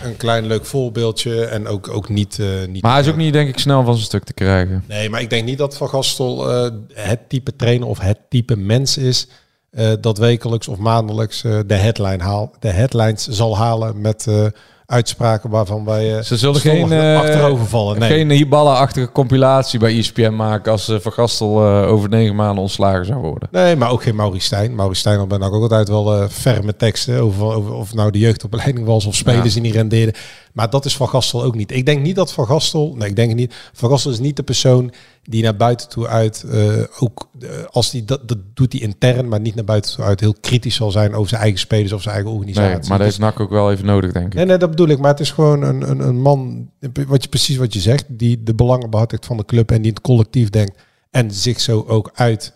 [0.01, 1.45] een, een klein leuk voorbeeldje.
[1.45, 2.81] En ook, ook niet, eh, niet...
[2.81, 4.83] Maar hij is ook niet, denk ik, snel van zijn stuk te krijgen.
[4.87, 8.55] Nee, maar ik denk niet dat Van Gastel eh, het type trainer of het type
[8.57, 9.27] mens is...
[9.75, 14.45] eh, dat wekelijks of maandelijks eh, de, headline haal, de headlines zal halen met eh,
[14.85, 17.99] uitspraken waarvan wij Ze zullen geen, eh, achterover vallen.
[17.99, 18.09] Nee.
[18.09, 23.19] Geen Hiballa-achtige compilatie bij ESPN maken als eh, Van Gastel over negen maanden ontslagen zou
[23.19, 23.49] worden.
[23.51, 24.75] Nee, maar ook geen Maurice Stijn.
[24.75, 28.11] Maurice Stijn had ben ik ook altijd wel eh ferme teksten over, over of nou
[28.11, 30.15] de jeugdopleiding was of spelers die niet rendeerden.
[30.55, 31.71] Maar dat is Van Gastel ook niet.
[31.71, 33.55] Ik denk niet dat Van Gastel, nee, ik denk niet.
[33.73, 34.91] Van Gastel is niet de persoon
[35.23, 39.27] die naar buiten toe uit, eh, ook eh, als die dat, dat doet hij intern,
[39.27, 42.01] maar niet naar buiten toe uit, heel kritisch zal zijn over zijn eigen spelers of
[42.01, 42.69] zijn eigen organisatie.
[42.69, 44.33] Nee, maar dat Dus- heeft NAC ook wel even nodig, denk ik.
[44.33, 44.99] Nee, nee, dat bedoel ik.
[44.99, 46.69] Maar het is gewoon een, een, een man,
[47.07, 49.91] wat je, precies wat je zegt, die de belangen behartigt van de club en die
[49.91, 50.81] het collectief denkt
[51.11, 52.53] en zich zo ook uit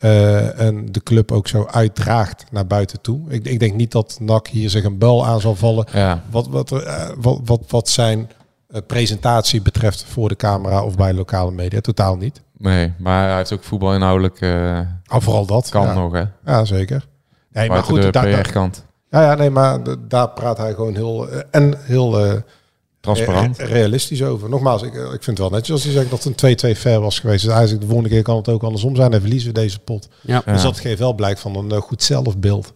[0.00, 3.20] eh, en de club ook zo uitdraagt naar buiten toe.
[3.28, 6.46] Ik, ik denk niet dat NAC hier zich een bel aan zal vallen Ja, wat,
[6.48, 8.30] wat, eh, wat, wat, wat zijn
[8.68, 11.80] eh, presentatie betreft voor de camera of bij lokale media.
[11.80, 12.42] Totaal niet.
[12.56, 14.40] nee, maar hij heeft ook voetbal inhoudelijk
[15.06, 15.68] Ah, vooral dat.
[15.68, 15.94] kan ja.
[15.94, 16.24] nog, hè?
[16.44, 17.06] Ja, zeker.
[17.52, 18.84] Nee, maar goed, de PR-kant.
[19.10, 19.78] ja, ja, nee, maar
[20.08, 22.42] daar praat hij gewoon heel en heel
[23.00, 23.58] Transparant.
[23.58, 24.48] Re- realistisch over.
[24.48, 27.00] Nogmaals, ik, ik vind het wel netjes als hij zegt dat het een 2-2 ver
[27.00, 27.42] was geweest.
[27.44, 30.08] Dus eigenlijk de volgende keer kan het ook andersom zijn en verliezen we deze pot.
[30.20, 30.42] Ja.
[30.46, 30.52] Ja.
[30.52, 32.72] Dus dat geeft wel blijk van een eh, goed zelfbeeld.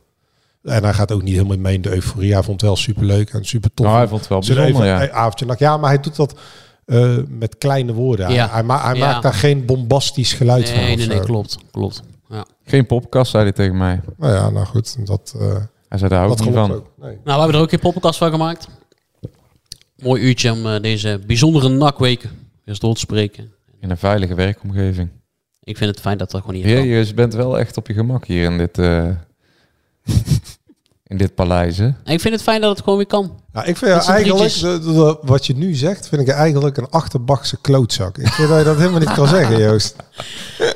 [0.62, 2.32] En hij gaat ook niet helemaal mee in de euforie.
[2.32, 3.86] Hij vond het wel superleuk en super tof.
[3.86, 5.10] Nou, hij vond het wel bijzonder, even ja.
[5.10, 5.54] avondje.
[5.58, 6.34] Ja, maar hij doet dat
[6.86, 8.30] eh, met kleine woorden.
[8.30, 8.44] Ja.
[8.44, 9.06] Hij, hij, ma- hij Ja.
[9.10, 10.78] maakt daar geen bombastisch geluid van.
[10.78, 11.58] Nee, nee, klopt.
[11.70, 12.02] Klopt.
[12.28, 12.44] Ja.
[12.64, 14.00] Geen popkast, zei hij tegen mij.
[14.16, 15.06] Nou ja, nou goed.
[15.06, 15.46] Dat, eh
[15.88, 16.76] Hij zei daar ook dat niet klopt van.
[16.76, 16.86] ook.
[16.96, 17.10] Nee.
[17.10, 18.68] Nou, we hebben er ook geen podcast van gemaakt.
[20.03, 22.30] Mooi uurtje om eh, deze bijzondere nakweken
[22.64, 23.53] weer door te spreken.
[23.80, 25.09] In een veilige werkomgeving.
[25.62, 26.86] Ik vind het fijn dat dat gewoon hier kan.
[26.86, 29.05] je bent wel echt op je gemak hier in dit, eh,
[31.07, 31.84] in dit paleis, hè?
[31.84, 33.40] En ik vind het fijn dat het gewoon weer kan.
[33.53, 37.61] Nou, ik vind eigenlijk, de- de- wat je nu zegt, vind ik eigenlijk een achterbakse
[37.61, 38.18] klootzak.
[38.18, 39.97] Ik vind dat je dat helemaal niet kan zeggen, Joost.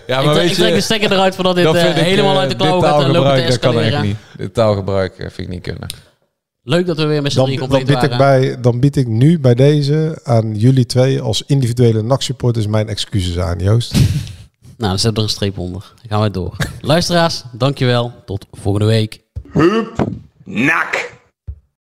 [0.06, 2.32] Ja, ik, trek- ik trek de stekker eruit voordat dit dat eh, vind ik, helemaal
[2.34, 4.06] eh, uit de dit klauwen gaat en lopen te taalgebruik, dat kan echt escaleren.
[4.08, 4.16] niet.
[4.36, 5.86] Dit taalgebruik eh, vind ik niet kunnen.
[6.68, 8.40] Leuk dat we weer met z'n Dan, drie dan, compleet bied ik waren.
[8.40, 13.38] bij, dan bied ik nu bij deze aan jullie twee als individuele NAC-supporters mijn excuses
[13.38, 13.94] aan, Joost.
[14.76, 15.92] Nou, dan we er een streep onder.
[15.96, 16.56] Dan gaan we door.
[16.80, 18.12] Luisteraars, dankjewel.
[18.26, 19.20] Tot volgende week.
[20.44, 21.12] Nak.